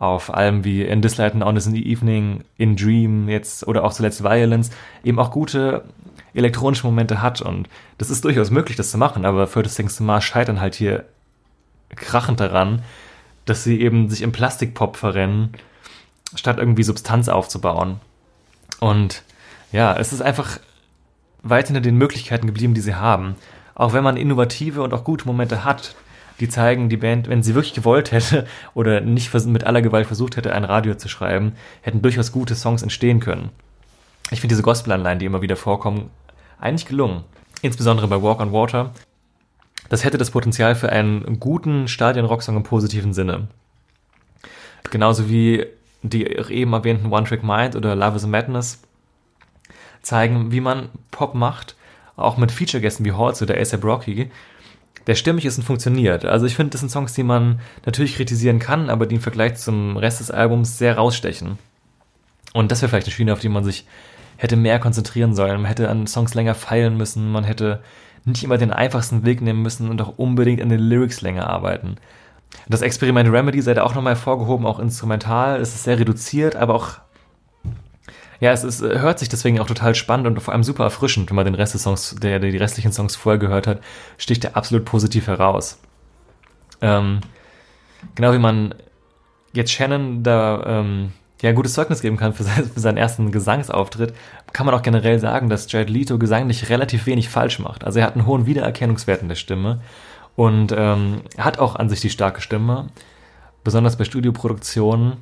auf 0.00 0.34
Alben 0.34 0.64
wie 0.64 0.82
In 0.82 1.02
This 1.02 1.18
Light 1.18 1.34
and 1.34 1.44
On 1.44 1.54
This 1.54 1.66
in 1.66 1.74
the 1.74 1.86
Evening, 1.86 2.42
In 2.56 2.74
Dream 2.74 3.28
jetzt 3.28 3.68
oder 3.68 3.84
auch 3.84 3.92
zuletzt 3.92 4.24
Violence 4.24 4.70
eben 5.04 5.18
auch 5.18 5.30
gute 5.30 5.84
elektronische 6.32 6.86
Momente 6.86 7.20
hat 7.22 7.42
und 7.42 7.68
das 7.98 8.08
ist 8.08 8.24
durchaus 8.24 8.50
möglich, 8.50 8.76
das 8.76 8.90
zu 8.90 8.98
machen, 8.98 9.24
aber 9.24 9.46
für 9.46 9.62
das 9.62 9.74
Things 9.74 9.96
to 9.96 10.02
Mars 10.02 10.24
scheitern 10.24 10.60
halt 10.60 10.74
hier 10.74 11.04
krachend 11.90 12.40
daran, 12.40 12.82
dass 13.44 13.62
sie 13.62 13.80
eben 13.80 14.08
sich 14.08 14.22
im 14.22 14.32
Plastikpop 14.32 14.96
verrennen, 14.96 15.52
statt 16.34 16.58
irgendwie 16.58 16.82
Substanz 16.82 17.28
aufzubauen. 17.28 18.00
Und 18.78 19.22
ja, 19.72 19.94
es 19.96 20.12
ist 20.12 20.22
einfach 20.22 20.60
weit 21.42 21.66
hinter 21.66 21.80
den 21.80 21.96
Möglichkeiten 21.96 22.46
geblieben, 22.46 22.74
die 22.74 22.80
sie 22.80 22.94
haben. 22.94 23.34
Auch 23.74 23.92
wenn 23.92 24.04
man 24.04 24.16
innovative 24.16 24.82
und 24.82 24.94
auch 24.94 25.04
gute 25.04 25.26
Momente 25.26 25.64
hat, 25.64 25.94
die 26.40 26.48
zeigen, 26.48 26.88
die 26.88 26.96
Band, 26.96 27.28
wenn 27.28 27.42
sie 27.42 27.54
wirklich 27.54 27.74
gewollt 27.74 28.12
hätte 28.12 28.46
oder 28.74 29.00
nicht 29.00 29.32
mit 29.46 29.64
aller 29.64 29.82
Gewalt 29.82 30.06
versucht 30.06 30.36
hätte, 30.36 30.52
ein 30.52 30.64
Radio 30.64 30.94
zu 30.94 31.08
schreiben, 31.08 31.52
hätten 31.82 32.02
durchaus 32.02 32.32
gute 32.32 32.54
Songs 32.54 32.82
entstehen 32.82 33.20
können. 33.20 33.50
Ich 34.30 34.40
finde 34.40 34.54
diese 34.54 34.62
Gospel-Anleihen, 34.62 35.18
die 35.18 35.26
immer 35.26 35.42
wieder 35.42 35.56
vorkommen, 35.56 36.10
eigentlich 36.58 36.86
gelungen. 36.86 37.24
Insbesondere 37.62 38.08
bei 38.08 38.22
Walk 38.22 38.40
on 38.40 38.52
Water. 38.52 38.92
Das 39.88 40.04
hätte 40.04 40.18
das 40.18 40.30
Potenzial 40.30 40.74
für 40.74 40.90
einen 40.90 41.40
guten 41.40 41.88
Stadion-Rocksong 41.88 42.56
im 42.56 42.62
positiven 42.62 43.12
Sinne. 43.12 43.48
Genauso 44.90 45.28
wie 45.28 45.66
die 46.02 46.24
eben 46.24 46.72
erwähnten 46.72 47.12
One 47.12 47.26
Trick 47.26 47.42
Mind 47.42 47.76
oder 47.76 47.94
Love 47.94 48.16
is 48.16 48.24
a 48.24 48.28
Madness 48.28 48.82
zeigen, 50.02 50.50
wie 50.52 50.60
man 50.60 50.88
Pop 51.10 51.34
macht, 51.34 51.76
auch 52.16 52.36
mit 52.36 52.52
Feature-Gästen 52.52 53.04
wie 53.04 53.12
Halls 53.12 53.42
oder 53.42 53.54
A$AP 53.54 53.84
Rocky, 53.84 54.30
der 55.06 55.14
stimmig 55.14 55.44
ist 55.44 55.58
und 55.58 55.64
funktioniert. 55.64 56.24
Also 56.24 56.46
ich 56.46 56.54
finde, 56.54 56.70
das 56.70 56.80
sind 56.80 56.90
Songs, 56.90 57.12
die 57.12 57.22
man 57.22 57.60
natürlich 57.86 58.16
kritisieren 58.16 58.58
kann, 58.58 58.90
aber 58.90 59.06
die 59.06 59.16
im 59.16 59.20
Vergleich 59.20 59.56
zum 59.56 59.96
Rest 59.96 60.20
des 60.20 60.30
Albums 60.30 60.78
sehr 60.78 60.96
rausstechen. 60.96 61.58
Und 62.52 62.70
das 62.70 62.82
wäre 62.82 62.90
vielleicht 62.90 63.06
eine 63.06 63.14
Schiene, 63.14 63.32
auf 63.32 63.40
die 63.40 63.48
man 63.48 63.64
sich 63.64 63.86
hätte 64.36 64.56
mehr 64.56 64.78
konzentrieren 64.78 65.34
sollen. 65.34 65.60
Man 65.60 65.66
hätte 65.66 65.88
an 65.88 66.06
Songs 66.06 66.34
länger 66.34 66.54
feilen 66.54 66.96
müssen. 66.96 67.30
Man 67.30 67.44
hätte 67.44 67.82
nicht 68.24 68.42
immer 68.42 68.58
den 68.58 68.72
einfachsten 68.72 69.24
Weg 69.24 69.40
nehmen 69.40 69.62
müssen 69.62 69.88
und 69.88 70.00
auch 70.02 70.18
unbedingt 70.18 70.60
an 70.62 70.68
den 70.68 70.80
Lyrics 70.80 71.20
länger 71.20 71.48
arbeiten. 71.48 71.96
Das 72.68 72.82
Experiment 72.82 73.32
Remedy 73.32 73.60
sei 73.60 73.74
da 73.74 73.82
auch 73.82 73.94
nochmal 73.94 74.14
hervorgehoben, 74.14 74.66
auch 74.66 74.78
instrumental. 74.78 75.60
Es 75.60 75.74
ist 75.74 75.84
sehr 75.84 75.98
reduziert, 75.98 76.56
aber 76.56 76.74
auch, 76.74 76.98
ja, 78.40 78.52
es 78.52 78.64
ist, 78.64 78.80
hört 78.80 79.18
sich 79.18 79.28
deswegen 79.28 79.60
auch 79.60 79.66
total 79.66 79.94
spannend 79.94 80.26
und 80.26 80.40
vor 80.40 80.52
allem 80.52 80.64
super 80.64 80.84
erfrischend, 80.84 81.28
wenn 81.30 81.36
man 81.36 81.44
den 81.44 81.54
Rest 81.54 81.74
des 81.74 81.82
Songs, 81.82 82.16
der, 82.20 82.38
der 82.38 82.50
die 82.50 82.56
restlichen 82.56 82.92
Songs 82.92 83.14
vorher 83.14 83.38
gehört 83.38 83.66
hat, 83.66 83.80
sticht 84.16 84.44
er 84.44 84.56
absolut 84.56 84.86
positiv 84.86 85.26
heraus. 85.26 85.78
Ähm, 86.80 87.20
genau 88.14 88.32
wie 88.32 88.38
man 88.38 88.74
jetzt 89.52 89.72
Shannon 89.72 90.22
da 90.22 90.62
ähm, 90.66 91.12
ja, 91.42 91.50
ein 91.50 91.54
gutes 91.54 91.74
Zeugnis 91.74 92.00
geben 92.00 92.16
kann 92.16 92.32
für, 92.32 92.44
für 92.44 92.80
seinen 92.80 92.96
ersten 92.96 93.30
Gesangsauftritt, 93.30 94.14
kann 94.52 94.66
man 94.66 94.74
auch 94.74 94.82
generell 94.82 95.18
sagen, 95.18 95.50
dass 95.50 95.70
Jared 95.70 95.90
Leto 95.90 96.18
gesanglich 96.18 96.70
relativ 96.70 97.06
wenig 97.06 97.28
falsch 97.28 97.58
macht. 97.58 97.84
Also 97.84 97.98
er 97.98 98.06
hat 98.06 98.14
einen 98.14 98.26
hohen 98.26 98.46
Wiedererkennungswert 98.46 99.22
in 99.22 99.28
der 99.28 99.36
Stimme 99.36 99.80
und 100.36 100.72
ähm, 100.74 101.22
hat 101.36 101.58
auch 101.58 101.76
an 101.76 101.88
sich 101.88 102.00
die 102.00 102.10
starke 102.10 102.40
Stimme. 102.40 102.88
Besonders 103.64 103.96
bei 103.96 104.04
Studioproduktionen 104.04 105.18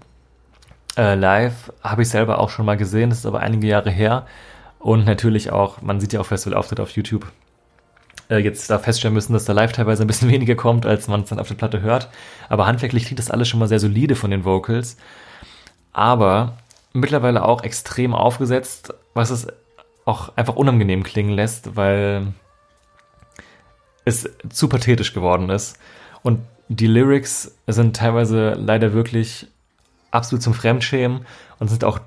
äh, 0.96 1.14
live 1.14 1.72
habe 1.82 2.02
ich 2.02 2.08
selber 2.08 2.38
auch 2.38 2.50
schon 2.50 2.66
mal 2.66 2.76
gesehen, 2.76 3.10
das 3.10 3.20
ist 3.20 3.26
aber 3.26 3.40
einige 3.40 3.66
Jahre 3.66 3.90
her. 3.90 4.26
Und 4.78 5.04
natürlich 5.04 5.50
auch, 5.50 5.82
man 5.82 6.00
sieht 6.00 6.12
ja 6.12 6.20
auch 6.20 6.26
Festivalauftritte 6.26 6.82
auf 6.82 6.90
YouTube, 6.90 7.26
äh, 8.30 8.38
jetzt 8.38 8.70
da 8.70 8.78
feststellen 8.78 9.14
müssen, 9.14 9.32
dass 9.32 9.44
da 9.44 9.52
live 9.52 9.72
teilweise 9.72 10.02
ein 10.02 10.06
bisschen 10.06 10.30
weniger 10.30 10.54
kommt, 10.54 10.86
als 10.86 11.08
man 11.08 11.22
es 11.22 11.28
dann 11.28 11.40
auf 11.40 11.48
der 11.48 11.56
Platte 11.56 11.80
hört. 11.80 12.08
Aber 12.48 12.66
handwerklich 12.66 13.04
klingt 13.04 13.18
das 13.18 13.30
alles 13.30 13.48
schon 13.48 13.60
mal 13.60 13.68
sehr 13.68 13.80
solide 13.80 14.14
von 14.14 14.30
den 14.30 14.44
Vocals 14.44 14.96
aber 15.98 16.58
mittlerweile 16.92 17.44
auch 17.44 17.64
extrem 17.64 18.14
aufgesetzt, 18.14 18.94
was 19.14 19.30
es 19.30 19.48
auch 20.04 20.36
einfach 20.36 20.54
unangenehm 20.54 21.02
klingen 21.02 21.32
lässt, 21.32 21.74
weil 21.74 22.34
es 24.04 24.30
zu 24.48 24.68
pathetisch 24.68 25.12
geworden 25.12 25.50
ist. 25.50 25.76
Und 26.22 26.40
die 26.68 26.86
Lyrics 26.86 27.58
sind 27.66 27.96
teilweise 27.96 28.52
leider 28.52 28.92
wirklich 28.92 29.48
absolut 30.10 30.42
zum 30.42 30.54
Fremdschämen 30.54 31.26
und 31.58 31.68
sind 31.68 31.84
auch 31.84 32.00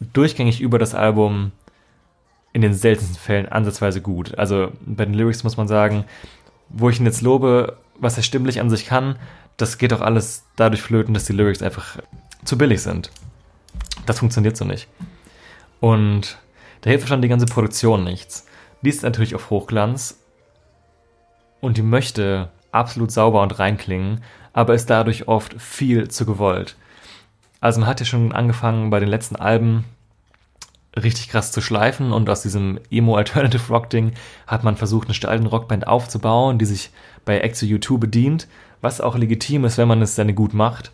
durchgängig 0.00 0.60
über 0.60 0.78
das 0.78 0.94
Album 0.94 1.52
in 2.52 2.62
den 2.62 2.74
seltensten 2.74 3.16
Fällen 3.16 3.48
ansatzweise 3.48 4.00
gut. 4.00 4.36
Also 4.38 4.72
bei 4.84 5.04
den 5.04 5.14
Lyrics 5.14 5.44
muss 5.44 5.56
man 5.56 5.68
sagen, 5.68 6.04
wo 6.68 6.88
ich 6.88 6.98
ihn 6.98 7.06
jetzt 7.06 7.22
lobe, 7.22 7.76
was 7.98 8.16
er 8.16 8.22
stimmlich 8.22 8.60
an 8.60 8.70
sich 8.70 8.86
kann, 8.86 9.16
das 9.56 9.78
geht 9.78 9.92
auch 9.92 10.00
alles 10.00 10.44
dadurch 10.56 10.82
flöten, 10.82 11.14
dass 11.14 11.26
die 11.26 11.32
Lyrics 11.32 11.62
einfach 11.62 11.98
zu 12.44 12.56
billig 12.56 12.82
sind. 12.82 13.10
Das 14.06 14.18
funktioniert 14.18 14.56
so 14.56 14.64
nicht. 14.64 14.88
Und 15.80 16.38
da 16.80 16.90
hilft 16.90 17.08
schon 17.08 17.22
die 17.22 17.28
ganze 17.28 17.46
Produktion 17.46 18.04
nichts. 18.04 18.46
Die 18.82 18.88
ist 18.88 19.02
natürlich 19.02 19.34
auf 19.34 19.50
Hochglanz 19.50 20.18
und 21.60 21.76
die 21.76 21.82
möchte 21.82 22.48
absolut 22.72 23.10
sauber 23.10 23.42
und 23.42 23.58
rein 23.58 23.76
klingen, 23.76 24.22
aber 24.52 24.74
ist 24.74 24.88
dadurch 24.88 25.28
oft 25.28 25.60
viel 25.60 26.08
zu 26.08 26.24
gewollt. 26.24 26.76
Also 27.60 27.80
man 27.80 27.88
hat 27.88 28.00
ja 28.00 28.06
schon 28.06 28.32
angefangen 28.32 28.90
bei 28.90 29.00
den 29.00 29.08
letzten 29.08 29.36
Alben 29.36 29.84
richtig 30.96 31.28
krass 31.28 31.52
zu 31.52 31.60
schleifen 31.60 32.12
und 32.12 32.28
aus 32.28 32.42
diesem 32.42 32.80
Emo 32.90 33.16
Alternative 33.16 33.68
Rock 33.68 33.90
Ding 33.90 34.12
hat 34.46 34.64
man 34.64 34.76
versucht, 34.76 35.06
eine 35.06 35.14
steile 35.14 35.46
Rockband 35.46 35.86
aufzubauen, 35.86 36.58
die 36.58 36.64
sich 36.64 36.90
bei 37.24 37.38
Exo 37.38 37.66
U2 37.66 37.98
bedient, 37.98 38.48
was 38.80 39.00
auch 39.00 39.16
legitim 39.16 39.64
ist, 39.64 39.78
wenn 39.78 39.88
man 39.88 40.02
es 40.02 40.14
dann 40.14 40.34
gut 40.34 40.54
macht. 40.54 40.90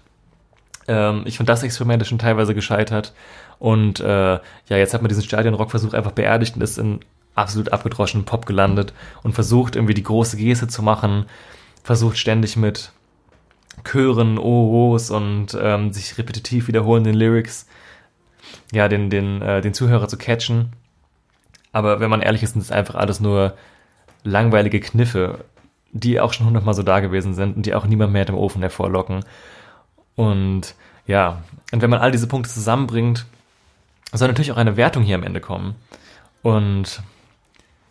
Ähm, 0.89 1.23
ich 1.25 1.37
finde 1.39 1.53
das 1.53 1.63
Experiment 1.63 2.07
schon 2.07 2.19
teilweise 2.19 2.55
gescheitert 2.55 3.15
und 3.59 4.01
äh, 4.01 4.35
ja, 4.35 4.41
jetzt 4.69 4.93
hat 4.93 5.03
man 5.03 5.09
diesen 5.09 5.23
Stadionrock-Versuch 5.23 5.95
einfach 5.95 6.13
beerdigt 6.13 6.57
und 6.57 6.63
ist 6.63 6.79
in 6.79 7.01
absolut 7.35 7.73
abgedroschenen 7.73 8.27
Pop 8.27 8.47
gelandet 8.47 8.93
und 9.23 9.35
versucht 9.35 9.77
irgendwie 9.77 9.95
die 9.95 10.03
große 10.03 10.37
Geste 10.37 10.69
zu 10.69 10.83
machen, 10.83 11.27
versucht 11.83 12.19
ständig 12.19 12.57
mit 12.57 12.93
Chören, 13.85 14.39
Oros 14.39 15.11
und 15.11 15.57
ähm, 15.61 15.93
sich 15.93 16.19
repetitiv 16.19 16.69
wiederholenden 16.69 17.15
Lyrics 17.15 17.67
ja, 18.73 18.89
den, 18.89 19.11
den, 19.11 19.43
äh, 19.43 19.61
den 19.61 19.75
Zuhörer 19.75 20.09
zu 20.09 20.17
catchen. 20.17 20.73
Aber 21.73 22.01
wenn 22.01 22.11
man 22.11 22.23
ehrlich 22.23 22.43
ist, 22.43 22.53
sind 22.53 22.63
es 22.63 22.73
einfach 22.73 22.95
alles 22.95 23.21
nur 23.21 23.57
langweilige 24.25 24.81
Kniffe, 24.81 25.45
die 25.93 26.21
auch 26.21 26.33
schon 26.33 26.47
hundertmal 26.47 26.75
so 26.75 26.83
da 26.83 27.01
gewesen 27.01 27.35
sind 27.35 27.57
und 27.57 27.67
die 27.67 27.75
auch 27.75 27.87
niemand 27.87 28.13
mehr 28.13 28.29
im 28.29 28.35
Ofen 28.35 28.63
hervorlocken. 28.63 29.25
Und 30.15 30.75
ja, 31.07 31.43
und 31.73 31.83
wenn 31.83 31.91
man 31.91 32.01
all 32.01 32.11
diese 32.11 32.27
Punkte 32.27 32.51
zusammenbringt, 32.51 33.27
soll 34.13 34.29
natürlich 34.29 34.53
auch 34.53 34.57
eine 34.57 34.77
Wertung 34.77 35.03
hier 35.03 35.17
am 35.17 35.23
Ende 35.23 35.41
kommen. 35.41 35.75
Und 36.43 37.03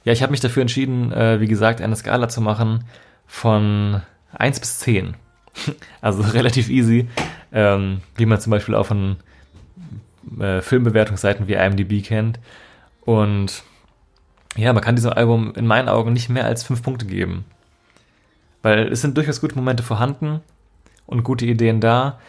ja, 0.03 0.13
ich 0.13 0.21
habe 0.21 0.31
mich 0.31 0.39
dafür 0.39 0.61
entschieden, 0.61 1.11
äh, 1.11 1.39
wie 1.39 1.47
gesagt, 1.47 1.81
eine 1.81 1.95
Skala 1.95 2.29
zu 2.29 2.41
machen 2.41 2.85
von 3.27 4.01
1 4.33 4.59
bis 4.59 4.79
10. 4.79 5.15
also 6.01 6.21
relativ 6.21 6.69
easy, 6.69 7.07
ähm, 7.51 8.01
wie 8.15 8.25
man 8.25 8.39
zum 8.39 8.51
Beispiel 8.51 8.75
auch 8.75 8.87
von 8.87 9.17
äh, 10.39 10.61
Filmbewertungsseiten 10.61 11.47
wie 11.47 11.53
IMDb 11.53 12.03
kennt. 12.03 12.39
Und 13.01 13.63
ja, 14.55 14.73
man 14.73 14.83
kann 14.83 14.95
diesem 14.95 15.13
Album 15.13 15.53
in 15.55 15.67
meinen 15.67 15.89
Augen 15.89 16.13
nicht 16.13 16.29
mehr 16.29 16.45
als 16.45 16.63
5 16.63 16.81
Punkte 16.81 17.05
geben. 17.05 17.45
Weil 18.61 18.87
es 18.87 19.01
sind 19.01 19.17
durchaus 19.17 19.41
gute 19.41 19.55
Momente 19.55 19.83
vorhanden 19.83 20.41
und 21.05 21.23
gute 21.23 21.45
Ideen 21.45 21.81
da, 21.81 22.19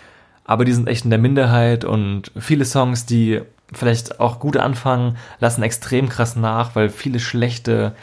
aber 0.44 0.64
die 0.64 0.72
sind 0.72 0.88
echt 0.88 1.04
in 1.04 1.10
der 1.10 1.18
Minderheit 1.18 1.84
und 1.84 2.30
viele 2.38 2.64
Songs, 2.64 3.06
die 3.06 3.40
vielleicht 3.72 4.20
auch 4.20 4.38
gut 4.38 4.56
anfangen, 4.56 5.16
lassen 5.40 5.62
extrem 5.62 6.08
krass 6.08 6.36
nach, 6.36 6.76
weil 6.76 6.88
viele 6.88 7.20
schlechte, 7.20 7.96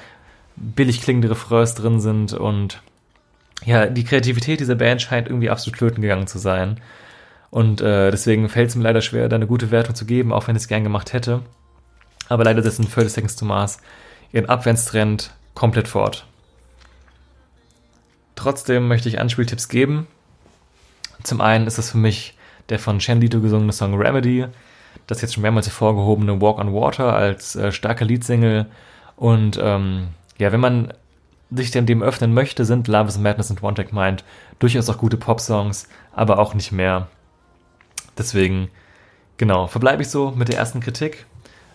billig 0.55 1.01
klingende 1.01 1.29
Refrains 1.29 1.75
drin 1.75 1.99
sind 2.01 2.33
und 2.33 2.81
ja, 3.65 3.85
die 3.87 4.03
Kreativität 4.03 4.59
dieser 4.59 4.75
Band 4.75 5.01
scheint 5.01 5.27
irgendwie 5.27 5.49
absolut 5.49 5.77
flöten 5.77 6.01
gegangen 6.01 6.27
zu 6.27 6.39
sein. 6.39 6.79
Und 7.49 7.81
äh, 7.81 8.09
deswegen 8.09 8.49
fällt 8.49 8.69
es 8.69 8.75
mir 8.75 8.83
leider 8.83 9.01
schwer, 9.01 9.29
da 9.29 9.35
eine 9.35 9.47
gute 9.47 9.71
Wertung 9.71 9.95
zu 9.95 10.05
geben, 10.05 10.33
auch 10.33 10.47
wenn 10.47 10.55
ich 10.55 10.63
es 10.63 10.67
gern 10.67 10.83
gemacht 10.83 11.13
hätte. 11.13 11.41
Aber 12.27 12.43
leider 12.43 12.63
setzen 12.63 12.87
30 12.89 13.13
Seconds 13.13 13.35
to 13.35 13.45
Mars 13.45 13.79
ihren 14.31 14.49
Abwärtstrend 14.49 15.35
komplett 15.53 15.87
fort. 15.87 16.25
Trotzdem 18.35 18.87
möchte 18.87 19.07
ich 19.07 19.19
Anspieltipps 19.19 19.69
geben. 19.69 20.07
Zum 21.21 21.41
einen 21.41 21.67
ist 21.67 21.77
es 21.77 21.91
für 21.91 21.97
mich 21.97 22.35
der 22.69 22.79
von 22.79 22.99
Chen 22.99 23.21
Lito 23.21 23.39
gesungene 23.39 23.71
Song 23.71 23.95
Remedy, 23.95 24.47
das 25.07 25.21
jetzt 25.21 25.35
schon 25.35 25.43
mehrmals 25.43 25.67
hervorgehobene 25.67 26.41
Walk 26.41 26.57
on 26.57 26.73
Water 26.73 27.13
als 27.13 27.55
äh, 27.55 27.71
starke 27.71 28.03
Leadsingle. 28.03 28.65
Und 29.15 29.59
ähm, 29.61 30.07
ja, 30.39 30.51
wenn 30.51 30.59
man 30.59 30.93
sich 31.55 31.71
dem, 31.71 31.85
dem 31.85 32.01
öffnen 32.01 32.33
möchte, 32.33 32.65
sind 32.65 32.87
Love 32.87 33.09
is 33.09 33.17
Madness 33.17 33.51
und 33.51 33.63
One 33.63 33.75
Take 33.75 33.93
Mind 33.93 34.23
durchaus 34.59 34.89
auch 34.89 34.97
gute 34.97 35.17
Pop-Songs, 35.17 35.87
aber 36.13 36.39
auch 36.39 36.53
nicht 36.53 36.71
mehr. 36.71 37.07
Deswegen, 38.17 38.69
genau, 39.37 39.67
verbleibe 39.67 40.01
ich 40.01 40.09
so 40.09 40.31
mit 40.31 40.47
der 40.47 40.57
ersten 40.57 40.79
Kritik. 40.79 41.25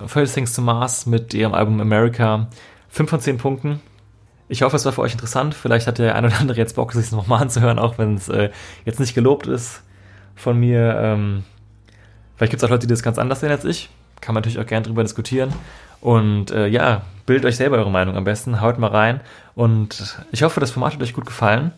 First 0.06 0.34
Things 0.34 0.54
to 0.54 0.62
Mars 0.62 1.06
mit 1.06 1.34
ihrem 1.34 1.54
Album 1.54 1.80
America. 1.80 2.48
5 2.90 3.10
von 3.10 3.20
10 3.20 3.38
Punkten. 3.38 3.80
Ich 4.48 4.62
hoffe, 4.62 4.76
es 4.76 4.84
war 4.84 4.92
für 4.92 5.02
euch 5.02 5.12
interessant. 5.12 5.54
Vielleicht 5.54 5.86
hat 5.86 5.98
der 5.98 6.14
ein 6.14 6.24
oder 6.24 6.38
andere 6.38 6.56
jetzt 6.58 6.76
Bock, 6.76 6.92
sich 6.92 7.06
es 7.06 7.12
nochmal 7.12 7.42
anzuhören, 7.42 7.78
auch 7.78 7.98
wenn 7.98 8.14
es 8.14 8.28
äh, 8.28 8.50
jetzt 8.84 9.00
nicht 9.00 9.14
gelobt 9.14 9.46
ist 9.46 9.82
von 10.36 10.58
mir. 10.58 10.98
Ähm, 11.00 11.44
vielleicht 12.36 12.50
gibt 12.50 12.62
es 12.62 12.64
auch 12.64 12.70
Leute, 12.70 12.86
die 12.86 12.92
das 12.92 13.02
ganz 13.02 13.18
anders 13.18 13.40
sehen 13.40 13.50
als 13.50 13.64
ich. 13.64 13.90
Kann 14.20 14.34
man 14.34 14.42
natürlich 14.42 14.58
auch 14.58 14.66
gerne 14.66 14.86
drüber 14.86 15.02
diskutieren. 15.02 15.52
Und 16.00 16.50
äh, 16.50 16.68
ja, 16.68 17.02
bildet 17.28 17.44
euch 17.44 17.56
selber 17.56 17.76
eure 17.76 17.90
Meinung 17.90 18.16
am 18.16 18.24
besten. 18.24 18.60
Haut 18.60 18.78
mal 18.78 18.90
rein. 18.90 19.20
Und 19.54 20.18
ich 20.32 20.42
hoffe, 20.42 20.60
das 20.60 20.70
Format 20.70 20.94
hat 20.94 21.02
euch 21.02 21.12
gut 21.12 21.26
gefallen. 21.26 21.72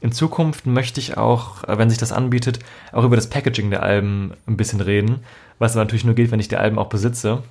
In 0.00 0.10
Zukunft 0.10 0.66
möchte 0.66 0.98
ich 0.98 1.16
auch, 1.16 1.62
äh, 1.64 1.78
wenn 1.78 1.88
sich 1.88 1.98
das 1.98 2.12
anbietet, 2.12 2.58
auch 2.92 3.04
über 3.04 3.16
das 3.16 3.30
Packaging 3.30 3.70
der 3.70 3.82
Alben 3.82 4.32
ein 4.46 4.56
bisschen 4.56 4.80
reden, 4.80 5.20
was 5.58 5.72
aber 5.72 5.84
natürlich 5.84 6.04
nur 6.04 6.14
geht, 6.14 6.30
wenn 6.32 6.40
ich 6.40 6.48
die 6.48 6.56
Alben 6.56 6.78
auch 6.78 6.88
besitze 6.88 7.42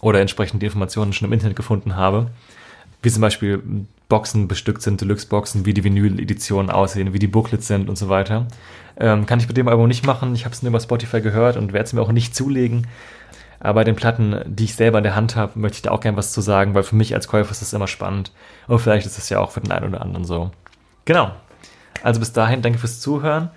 oder 0.00 0.20
entsprechend 0.20 0.62
die 0.62 0.66
Informationen 0.66 1.12
schon 1.12 1.26
im 1.26 1.32
Internet 1.32 1.56
gefunden 1.56 1.96
habe. 1.96 2.30
Wie 3.02 3.10
zum 3.10 3.22
Beispiel 3.22 3.62
Boxen 4.08 4.46
bestückt 4.46 4.82
sind, 4.82 5.00
Deluxe-Boxen, 5.00 5.64
wie 5.66 5.74
die 5.74 5.82
Vinyl-Editionen 5.82 6.70
aussehen, 6.70 7.12
wie 7.12 7.18
die 7.18 7.26
Booklets 7.26 7.66
sind 7.66 7.88
und 7.88 7.96
so 7.96 8.08
weiter. 8.08 8.46
Ähm, 8.98 9.26
kann 9.26 9.40
ich 9.40 9.48
mit 9.48 9.56
dem 9.56 9.68
Album 9.68 9.88
nicht 9.88 10.06
machen. 10.06 10.34
Ich 10.34 10.44
habe 10.44 10.54
es 10.54 10.62
nur 10.62 10.68
über 10.68 10.80
Spotify 10.80 11.20
gehört 11.20 11.56
und 11.56 11.72
werde 11.72 11.84
es 11.84 11.92
mir 11.94 12.02
auch 12.02 12.12
nicht 12.12 12.36
zulegen. 12.36 12.86
Aber 13.60 13.80
bei 13.80 13.84
den 13.84 13.94
Platten, 13.94 14.40
die 14.46 14.64
ich 14.64 14.74
selber 14.74 14.98
in 14.98 15.04
der 15.04 15.14
Hand 15.14 15.36
habe, 15.36 15.58
möchte 15.58 15.76
ich 15.76 15.82
da 15.82 15.90
auch 15.90 16.00
gerne 16.00 16.16
was 16.16 16.32
zu 16.32 16.40
sagen, 16.40 16.74
weil 16.74 16.82
für 16.82 16.96
mich 16.96 17.14
als 17.14 17.28
Käufer 17.28 17.50
ist 17.50 17.62
das 17.62 17.72
immer 17.72 17.86
spannend. 17.86 18.32
Und 18.66 18.78
vielleicht 18.78 19.06
ist 19.06 19.18
es 19.18 19.28
ja 19.28 19.38
auch 19.38 19.50
für 19.50 19.60
den 19.60 19.70
einen 19.70 19.88
oder 19.88 20.00
anderen 20.00 20.24
so. 20.24 20.50
Genau. 21.04 21.30
Also 22.02 22.20
bis 22.20 22.32
dahin, 22.32 22.62
danke 22.62 22.78
fürs 22.78 23.00
Zuhören 23.00 23.50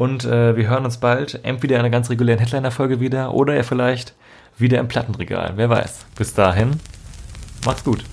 und 0.00 0.24
äh, 0.24 0.56
wir 0.56 0.68
hören 0.68 0.86
uns 0.86 0.96
bald 0.96 1.40
entweder 1.44 1.76
in 1.76 1.80
einer 1.80 1.90
ganz 1.90 2.08
regulären 2.08 2.38
Headliner-Folge 2.38 3.00
wieder 3.00 3.34
oder 3.34 3.54
ja 3.54 3.62
vielleicht 3.62 4.14
wieder 4.56 4.78
im 4.78 4.88
Plattenregal. 4.88 5.52
Wer 5.56 5.68
weiß. 5.68 6.06
Bis 6.16 6.32
dahin, 6.32 6.80
macht's 7.66 7.84
gut. 7.84 8.04